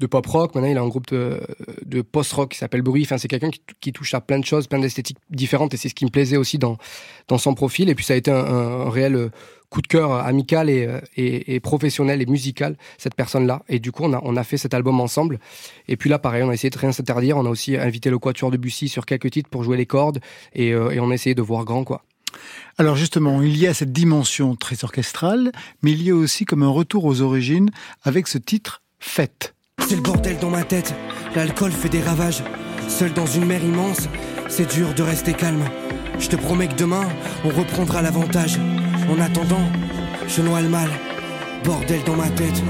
[0.00, 0.54] de pop rock.
[0.54, 1.40] Maintenant, il a un groupe de,
[1.84, 3.02] de post rock qui s'appelle Bruit.
[3.04, 5.88] Enfin, c'est quelqu'un qui, qui touche à plein de choses, plein d'esthétiques différentes, et c'est
[5.90, 6.78] ce qui me plaisait aussi dans
[7.28, 7.88] dans son profil.
[7.90, 9.28] Et puis ça a été un, un réel euh,
[9.72, 13.62] coup de cœur amical et, euh, et, et professionnel et musical cette personne-là.
[13.68, 15.40] Et du coup, on a on a fait cet album ensemble.
[15.88, 17.38] Et puis là, pareil, on a essayé de rien s'interdire.
[17.38, 20.20] On a aussi invité le Quatuor de Bussy sur quelques titres pour jouer les cordes,
[20.54, 22.04] et, euh, et on a essayé de voir grand, quoi.
[22.76, 25.52] Alors justement, il y a cette dimension très orchestrale,
[25.82, 27.70] mais il y a aussi comme un retour aux origines
[28.02, 29.54] avec ce titre Fête.
[29.88, 30.94] C'est le bordel dans ma tête,
[31.34, 32.42] l'alcool fait des ravages.
[32.88, 34.08] Seul dans une mer immense,
[34.48, 35.64] c'est dur de rester calme.
[36.18, 37.08] Je te promets que demain,
[37.44, 38.58] on reprendra l'avantage.
[39.10, 39.66] En attendant,
[40.28, 40.88] je noie le mal.
[41.64, 42.62] Bordel dans ma tête.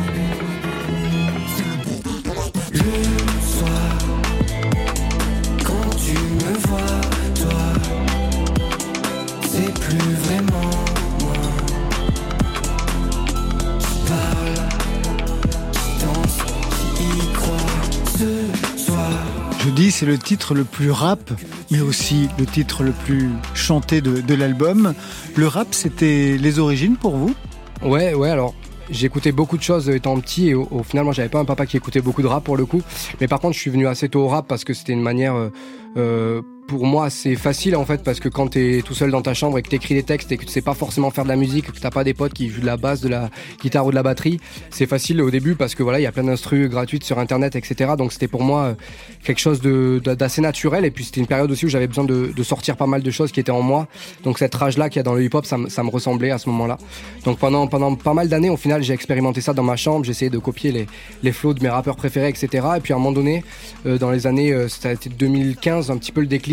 [19.64, 21.30] Je dis, c'est le titre le plus rap,
[21.70, 24.92] mais aussi le titre le plus chanté de, l'album.
[25.36, 27.32] Le rap, c'était les origines pour vous?
[27.80, 28.54] Ouais, ouais, alors
[28.90, 31.66] j'écoutais beaucoup de choses étant petit et au, au final, moi, j'avais pas un papa
[31.66, 32.82] qui écoutait beaucoup de rap pour le coup.
[33.20, 35.36] Mais par contre, je suis venu assez tôt au rap parce que c'était une manière.
[35.36, 35.50] euh,
[35.96, 39.34] euh, pour moi, c'est facile en fait parce que quand t'es tout seul dans ta
[39.34, 41.36] chambre et que t'écris des textes et que tu sais pas forcément faire de la
[41.36, 43.28] musique, que t'as pas des potes qui jouent de la basse, de la
[43.60, 44.40] guitare ou de la batterie,
[44.70, 47.56] c'est facile au début parce que voilà, il y a plein d'instrus gratuites sur internet,
[47.56, 47.92] etc.
[47.98, 48.74] Donc c'était pour moi euh,
[49.22, 52.42] quelque chose d'assez naturel et puis c'était une période aussi où j'avais besoin de, de
[52.42, 53.86] sortir pas mal de choses qui étaient en moi.
[54.24, 55.90] Donc cette rage là qu'il y a dans le hip hop, ça, me- ça me
[55.90, 56.78] ressemblait à ce moment-là.
[57.26, 60.12] Donc pendant pendant pas mal d'années, au final, j'ai expérimenté ça dans ma chambre, j'ai
[60.12, 60.86] essayé de copier les
[61.22, 62.66] les flows de mes rappeurs préférés, etc.
[62.76, 63.44] Et puis à un moment donné,
[63.84, 66.51] euh, dans les années, euh, ça a été 2015, un petit peu le déclic,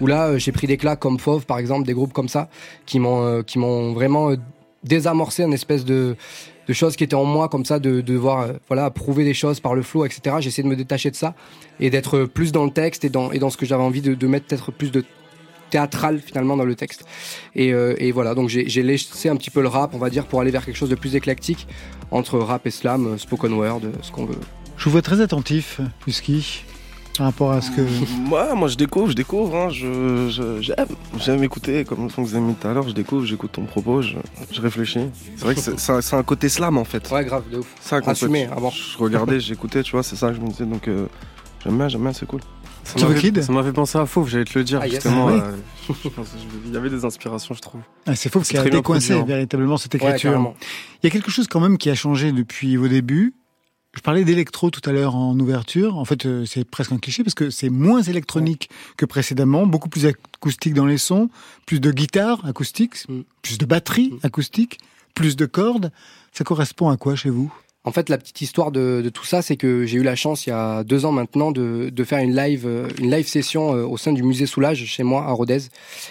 [0.00, 2.48] où là euh, j'ai pris des claques comme Fauve par exemple, des groupes comme ça,
[2.86, 4.36] qui m'ont euh, qui m'ont vraiment euh,
[4.82, 6.16] désamorcé une espèce de
[6.70, 9.74] choses qui étaient en moi comme ça, de, de devoir voilà prouver des choses par
[9.74, 10.36] le flow, etc.
[10.40, 11.34] J'ai essayé de me détacher de ça
[11.80, 14.72] et d'être plus dans le texte et dans ce que j'avais envie de, mettre peut-être
[14.72, 15.04] plus de
[15.70, 17.04] théâtral finalement dans le texte.
[17.54, 20.50] Et, voilà, donc j'ai laissé un petit peu le rap, on va dire, pour aller
[20.50, 21.66] vers quelque chose de plus éclectique
[22.10, 24.38] entre rap et slam, spoken word, ce qu'on veut.
[24.76, 26.64] Je vous vois très attentif, Husky,
[27.16, 27.80] par rapport à ce que...
[28.18, 30.86] Moi, moi je découvre, je découvre, hein, je, je- j'aime,
[31.20, 33.52] j'aime écouter, comme le son que vous avez mis tout à l'heure, je découvre, j'écoute
[33.52, 34.16] ton propos, je,
[34.50, 35.00] je réfléchis.
[35.36, 37.08] C'est vrai que c'est, c'est un, c'est un côté slam en fait.
[37.10, 37.66] Ouais, grave, de ouf.
[37.80, 38.70] Ça, Assumé, fait, avant.
[38.70, 41.06] Je regardais, j'écoutais, tu vois, c'est ça que je me disais, donc euh,
[41.64, 42.40] j'aime bien, j'aime bien, c'est cool.
[42.82, 45.28] Ça m'a fait- Ça m'a fait penser à Fauve, j'allais te le dire Ah, justement.
[45.28, 45.56] Ah euh,
[45.88, 47.80] je pense que je- Il y avait des inspirations, je trouve.
[48.06, 49.24] Ah, c'est faux qui a décoincé produit, hein.
[49.36, 50.52] véritablement cette Ouais, écriture.
[51.02, 53.32] Il y a quelque chose quand même qui a changé depuis vos débuts.
[53.94, 55.96] Je parlais d'électro tout à l'heure en ouverture.
[55.96, 59.88] En fait, euh, c'est presque un cliché parce que c'est moins électronique que précédemment, beaucoup
[59.88, 61.30] plus acoustique dans les sons,
[61.64, 63.20] plus de guitare acoustique, Mm.
[63.42, 64.78] plus de batterie acoustique,
[65.14, 65.92] plus de cordes.
[66.32, 67.52] Ça correspond à quoi chez vous?
[67.86, 70.50] En fait, la petite histoire de, tout ça, c'est que j'ai eu la chance, il
[70.50, 73.84] y a deux ans maintenant, de, de faire une live, euh, une live session euh,
[73.84, 75.58] au sein du musée Soulage, chez moi, à Rodez,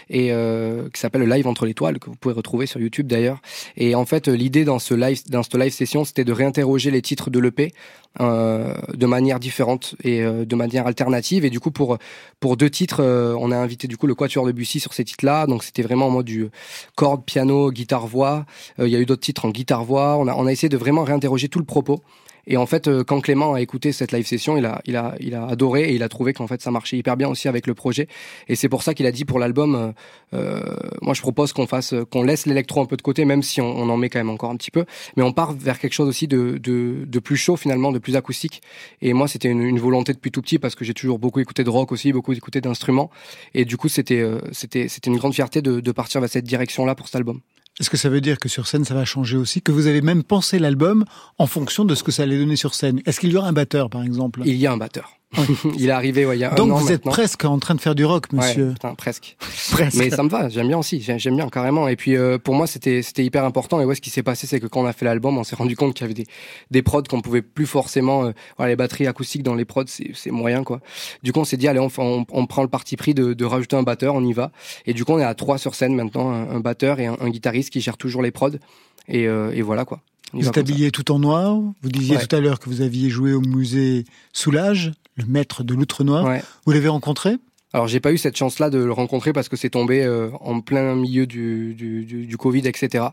[0.07, 3.07] et euh, qui s'appelle le Live entre les toiles, que vous pouvez retrouver sur YouTube
[3.07, 3.41] d'ailleurs.
[3.75, 6.91] Et en fait, euh, l'idée dans ce live, dans cette live session, c'était de réinterroger
[6.91, 7.73] les titres de l'EP
[8.21, 11.45] euh, de manière différente et euh, de manière alternative.
[11.45, 11.97] Et du coup, pour
[12.39, 15.03] pour deux titres, euh, on a invité du coup le Quatuor de Bussy sur ces
[15.03, 15.47] titres-là.
[15.47, 16.49] Donc c'était vraiment en mode du
[16.95, 18.45] corde, piano, guitare, voix.
[18.79, 20.17] Euh, Il y a eu d'autres titres en guitare, voix.
[20.17, 22.01] On a on a essayé de vraiment réinterroger tout le propos.
[22.47, 25.15] Et en fait, euh, quand Clément a écouté cette live session, il a, il a,
[25.19, 27.67] il a adoré et il a trouvé qu'en fait ça marchait hyper bien aussi avec
[27.67, 28.07] le projet.
[28.47, 29.91] Et c'est pour ça qu'il a dit pour l'album, euh,
[30.33, 33.61] euh, moi je propose qu'on fasse, qu'on laisse l'électro un peu de côté, même si
[33.61, 34.85] on, en met quand même encore un petit peu,
[35.15, 38.15] mais on part vers quelque chose aussi de, de, de plus chaud finalement, de plus
[38.15, 38.61] acoustique.
[39.01, 41.63] Et moi c'était une, une volonté depuis tout petit parce que j'ai toujours beaucoup écouté
[41.63, 43.09] de rock aussi, beaucoup écouté d'instruments.
[43.53, 46.45] Et du coup c'était, euh, c'était, c'était une grande fierté de, de partir vers cette
[46.45, 47.41] direction-là pour cet album.
[47.79, 50.01] Est-ce que ça veut dire que sur scène ça va changer aussi, que vous avez
[50.01, 51.05] même pensé l'album
[51.39, 53.01] en fonction de ce que ça allait donner sur scène?
[53.05, 54.41] Est-ce qu'il y aura un batteur par exemple?
[54.45, 55.09] Il y a un batteur.
[55.77, 57.11] il est arrivé ouais, il y a un Donc an vous êtes maintenant.
[57.11, 58.67] presque en train de faire du rock, monsieur.
[58.67, 59.35] Ouais, putain, presque.
[59.71, 59.97] Presque.
[59.97, 61.87] Mais ça me va, j'aime bien aussi, j'ai- j'aime bien carrément.
[61.87, 63.81] Et puis euh, pour moi, c'était c'était hyper important.
[63.81, 65.55] Et ouais, ce qui s'est passé, c'est que quand on a fait l'album, on s'est
[65.55, 66.25] rendu compte qu'il y avait des
[66.71, 68.25] des prods qu'on pouvait plus forcément.
[68.25, 70.79] Euh, voilà, les batteries acoustiques dans les prods, c'est moyen quoi.
[71.23, 73.45] Du coup, on s'est dit allez, on, on, on prend le parti pris de, de
[73.45, 74.51] rajouter un batteur, on y va.
[74.85, 77.17] Et du coup, on est à trois sur scène maintenant, un, un batteur et un,
[77.19, 78.51] un guitariste qui gère toujours les prods.
[79.09, 79.99] Et, euh, et voilà quoi.
[80.33, 81.55] Vous êtes habillé tout en noir.
[81.81, 82.25] Vous disiez Ouais.
[82.25, 84.03] tout à l'heure que vous aviez joué au musée
[84.33, 86.25] Soulage, le maître de l'outre noir.
[86.25, 86.41] Ouais.
[86.65, 87.37] Vous l'avez rencontré?
[87.75, 90.61] Alors j'ai pas eu cette chance-là de le rencontrer parce que c'est tombé euh, en
[90.61, 93.05] plein milieu du, du, du, du Covid, etc.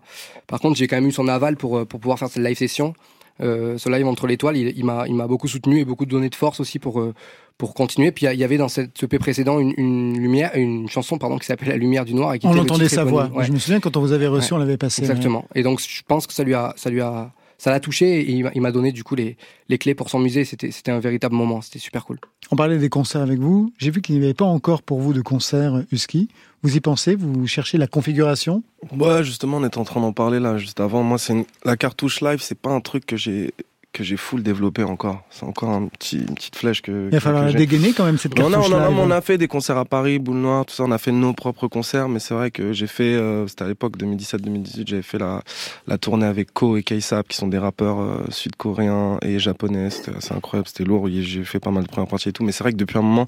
[0.46, 2.56] Par contre, j'ai quand même eu son aval pour, euh, pour pouvoir faire cette live
[2.58, 2.94] session.
[3.40, 6.28] Euh, ce live entre l'étoile, il, il m'a il m'a beaucoup soutenu et beaucoup donné
[6.28, 7.14] de force aussi pour euh,
[7.61, 8.11] pour continuer.
[8.11, 11.44] Puis il y avait dans cette EP précédent une, une lumière, une chanson pardon qui
[11.46, 12.32] s'appelle La lumière du noir.
[12.34, 13.26] Et qui On était entendait sa voix.
[13.34, 13.44] Ouais.
[13.44, 14.56] Je me souviens quand on vous avait reçu, Ouais.
[14.56, 15.02] on l'avait passé.
[15.02, 15.44] Exactement.
[15.54, 18.30] Et donc je pense que ça lui a ça lui a ça l'a touché et
[18.54, 19.36] il m'a- donné du coup les
[19.68, 20.46] les clés pour son musée.
[20.46, 21.61] C'était c'était un véritable moment.
[21.61, 22.18] C'était super cool.
[22.50, 23.70] On parlait des concerts avec vous.
[23.76, 26.28] J'ai vu qu'il n'y avait pas encore pour vous de concert Husky.
[26.62, 27.14] Vous y pensez?
[27.14, 28.62] Vous cherchez la configuration?
[28.98, 31.02] Ouais, justement, on était en train d'en parler là, juste avant.
[31.02, 33.52] Moi, c'est une- la cartouche live, c'est pas un truc que j'ai
[33.93, 35.22] que j'ai full développé encore.
[35.30, 37.09] C'est encore un petit, une petite flèche que.
[37.09, 39.36] Il va falloir la dégainer quand même cette On a, on, a, on a fait
[39.36, 40.84] des concerts à Paris, Boule Noire, tout ça.
[40.84, 43.68] On a fait nos propres concerts, mais c'est vrai que j'ai fait, euh, c'était à
[43.68, 45.43] l'époque 2017-2018, j'avais fait la,
[45.86, 49.91] la tournée avec Ko et K-Sap, qui sont des rappeurs euh, sud-coréens et japonais.
[49.91, 51.09] C'était assez incroyable, c'était lourd.
[51.09, 52.45] J'ai fait pas mal de premières parties et tout.
[52.45, 53.26] Mais c'est vrai que depuis un moment,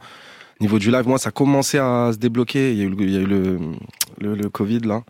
[0.61, 2.73] niveau du live, moi, ça commençait à se débloquer.
[2.73, 3.59] Il y a eu, il y a eu le,
[4.21, 5.03] le, le Covid là.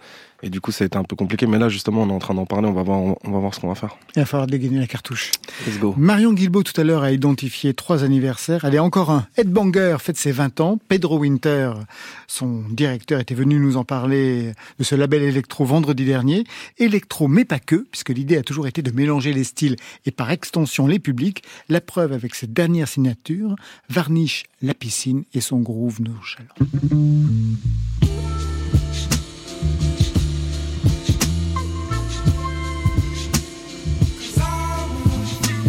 [0.43, 1.47] Et du coup, ça a été un peu compliqué.
[1.47, 2.67] Mais là, justement, on est en train d'en parler.
[2.67, 3.97] On va voir, on va voir ce qu'on va faire.
[4.17, 5.31] Il va falloir dégainer la cartouche.
[5.67, 5.95] Let's go.
[5.97, 8.65] Marion Guilbault, tout à l'heure, a identifié trois anniversaires.
[8.65, 9.27] Allez, encore un.
[9.37, 10.79] Ed Banger fête ses 20 ans.
[10.89, 11.73] Pedro Winter,
[12.27, 16.45] son directeur, était venu nous en parler de ce label électro vendredi dernier.
[16.79, 19.77] Électro, mais pas que, puisque l'idée a toujours été de mélanger les styles
[20.07, 21.45] et par extension les publics.
[21.69, 23.55] La preuve avec cette dernière signature,
[23.89, 26.49] Varnish la piscine et son groove nonchalant.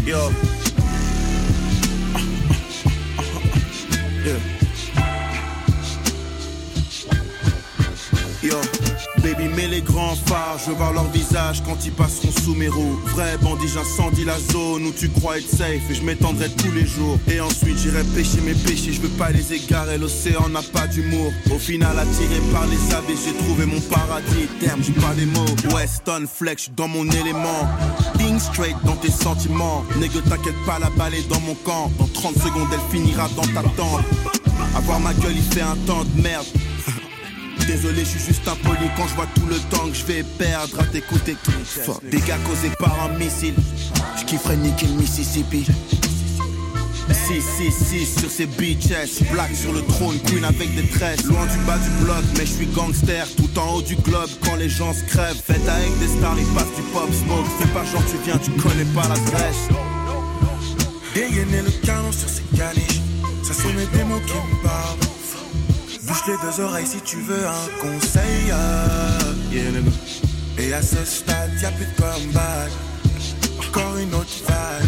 [0.05, 0.29] Yo.
[4.25, 4.39] Yeah.
[8.41, 8.82] Yo.
[9.23, 12.67] Baby, mets les grands phares, je veux voir leur visage quand ils passeront sous mes
[12.67, 12.99] roues.
[13.05, 16.85] Vrai bandit, j'incendie la zone où tu crois être safe et je m'étendrai tous les
[16.85, 17.17] jours.
[17.31, 21.31] Et ensuite j'irai pêcher mes péchés, je veux pas les égarer, l'océan n'a pas d'humour.
[21.55, 24.47] Au final, attiré par les abeilles, j'ai trouvé mon paradis.
[24.59, 25.73] Terme, j'ai pas les mots.
[25.73, 27.65] Weston Flex, dans mon élément.
[28.17, 29.85] Think straight dans tes sentiments.
[29.99, 31.89] Nègre, t'inquiète pas, la balle est dans mon camp.
[31.97, 34.03] Dans 30 secondes, elle finira dans ta tente.
[34.75, 36.45] Avoir ma gueule, il fait un temps de merde.
[37.67, 40.79] Désolé, je suis juste impoli quand je vois tout le temps que je vais perdre
[40.79, 41.37] à t'écouter.
[41.63, 43.55] Fuck, dégâts causés par un missile.
[44.19, 45.65] Je kifferais niquer le Mississippi.
[47.09, 51.23] 666 sur ces bitches Black sur le trône, queen avec des tresses.
[51.23, 53.27] Loin du bas du bloc, mais je suis gangster.
[53.37, 55.41] Tout en haut du globe, quand les gens se crèvent.
[55.45, 57.47] Faites avec des stars, ils passent du pop smoke.
[57.59, 59.69] Fais pas genre tu viens, tu connais pas l'adresse
[61.15, 63.01] Dégainer le canon sur ces caniches.
[63.43, 65.12] Ça sont mes démons qui me parlent
[66.05, 68.51] Bouche les deux oreilles si tu veux un conseil.
[70.57, 72.71] Et à ce stade, y'a plus de comeback
[73.59, 74.87] Encore une autre vague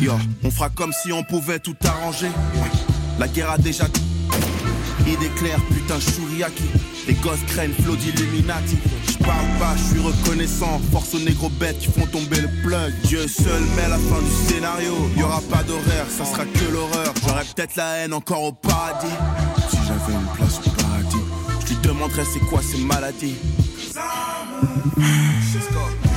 [0.00, 2.30] Yo, on fera comme si on pouvait tout arranger.
[3.20, 3.84] La guerre a déjà.
[5.06, 6.64] Idée claire, putain, Shuriaki.
[7.06, 8.78] Les gosses craignent flot d'Illuminati.
[9.10, 10.80] J'parle pas, je suis reconnaissant.
[10.90, 12.94] Force aux négros bêtes qui font tomber le plug.
[13.04, 14.94] Dieu seul met la fin du scénario.
[15.18, 17.12] Y aura pas d'horaire, ça sera que l'horreur.
[17.26, 19.06] J'aurais peut-être la haine encore au paradis.
[19.68, 21.24] Si j'avais une place au paradis,
[21.60, 23.36] je lui demanderais c'est quoi ces maladies.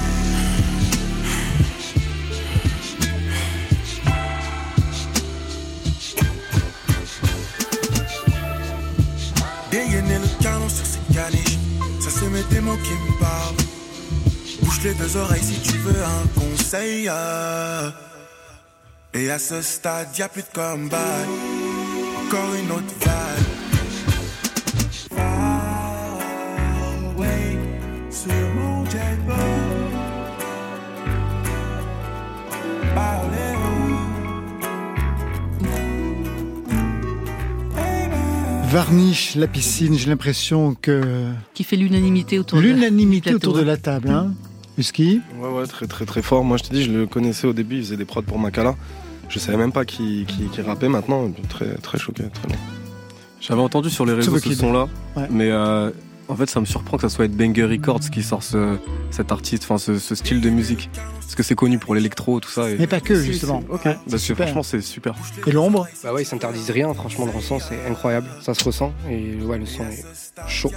[12.49, 13.55] Mes démons qui me parlent
[14.61, 17.89] Bouge les deux oreilles si tu veux un conseil euh.
[19.13, 21.27] Et à ce stade y'a plus de comeback
[22.27, 23.22] Encore une autre vague
[38.73, 43.77] Varnish la piscine, j'ai l'impression que Qui fait l'unanimité autour de l'unanimité autour de la
[43.77, 44.09] table.
[44.09, 44.33] Hein
[44.79, 46.43] Husky Ouais, ouais, très, très, très fort.
[46.43, 47.75] Moi, je te dis, je le connaissais au début.
[47.75, 48.73] Il faisait des prods pour Makala.
[49.29, 51.31] Je savais même pas qui, qui, qui rappait maintenant.
[51.49, 52.57] Très, très choqué, très bien.
[53.39, 54.53] J'avais entendu sur les réseaux ce Kid.
[54.57, 55.27] son-là, Ouais.
[55.29, 55.91] mais euh,
[56.27, 58.77] en fait, ça me surprend que ça soit Banger Records qui sort ce,
[59.11, 60.89] cet artiste, enfin ce, ce style de musique.
[61.19, 62.69] Parce que c'est connu pour l'électro, tout ça.
[62.69, 62.77] Et...
[62.77, 63.63] Mais pas que, justement.
[63.69, 63.87] Ok.
[64.07, 64.45] Bah, super.
[64.45, 65.15] franchement, c'est super.
[65.47, 65.87] Et l'ombre?
[66.03, 68.27] Bah ouais, ils s'interdisent rien, franchement, le ressent, c'est incroyable.
[68.41, 70.05] Ça se ressent, et ouais, le son est
[70.47, 70.71] chaud.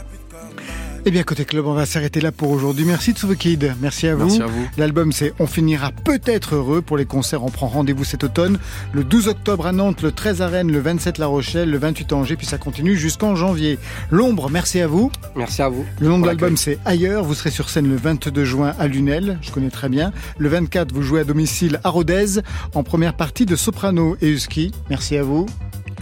[1.08, 2.84] Eh bien, côté club, on va s'arrêter là pour aujourd'hui.
[2.84, 3.76] Merci Tsubokid.
[3.80, 4.24] Merci à vous.
[4.24, 4.66] Merci à vous.
[4.76, 6.82] L'album, c'est On finira peut-être heureux.
[6.82, 8.58] Pour les concerts, on prend rendez-vous cet automne.
[8.92, 12.12] Le 12 octobre à Nantes, le 13 à Rennes, le 27 La Rochelle, le 28
[12.12, 13.78] à Angers, puis ça continue jusqu'en janvier.
[14.10, 15.12] L'ombre, merci à vous.
[15.36, 15.86] Merci à vous.
[16.00, 17.22] Le nom de l'album, c'est Ailleurs.
[17.22, 19.38] Vous serez sur scène le 22 juin à Lunel.
[19.42, 20.12] Je connais très bien.
[20.38, 22.40] Le 24, vous jouez à domicile à Rodez,
[22.74, 24.72] en première partie de Soprano et Husky.
[24.90, 25.46] Merci à vous.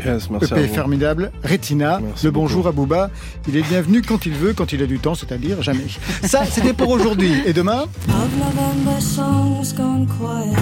[0.05, 0.75] Yes, merci EP à vous.
[0.75, 1.31] formidable.
[1.45, 2.69] Retina, Merci le bonjour beaucoup.
[2.69, 3.11] à Booba.
[3.49, 5.85] Il est bienvenu quand il veut, quand il a du temps, c'est-à-dire jamais.
[6.25, 7.33] Ça, c'était pour aujourd'hui.
[7.47, 7.83] Et demain?
[8.09, 10.57] Of November songs gone quiet.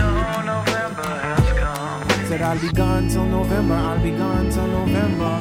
[2.28, 5.39] Said I'll be gone till November, I'll be gone till November.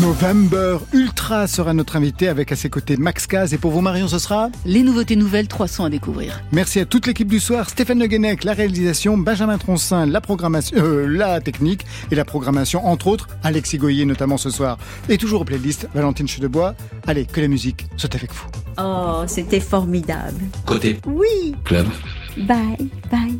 [0.00, 3.52] November Ultra sera notre invité avec à ses côtés Max Caz.
[3.52, 6.40] Et pour vous, Marion, ce sera Les nouveautés nouvelles, 300 à découvrir.
[6.52, 10.76] Merci à toute l'équipe du soir, Stéphane Le Guenec, la réalisation, Benjamin Troncin, la programmation,
[10.78, 14.78] euh, la technique et la programmation, entre autres, Alexis Goyer notamment ce soir.
[15.08, 16.76] Et toujours aux playlists, Valentine Chedebois.
[17.08, 18.46] Allez, que la musique soit avec vous.
[18.78, 20.42] Oh, c'était formidable.
[20.64, 21.56] Côté Oui.
[21.64, 21.88] club.
[22.36, 23.36] Bye, bye.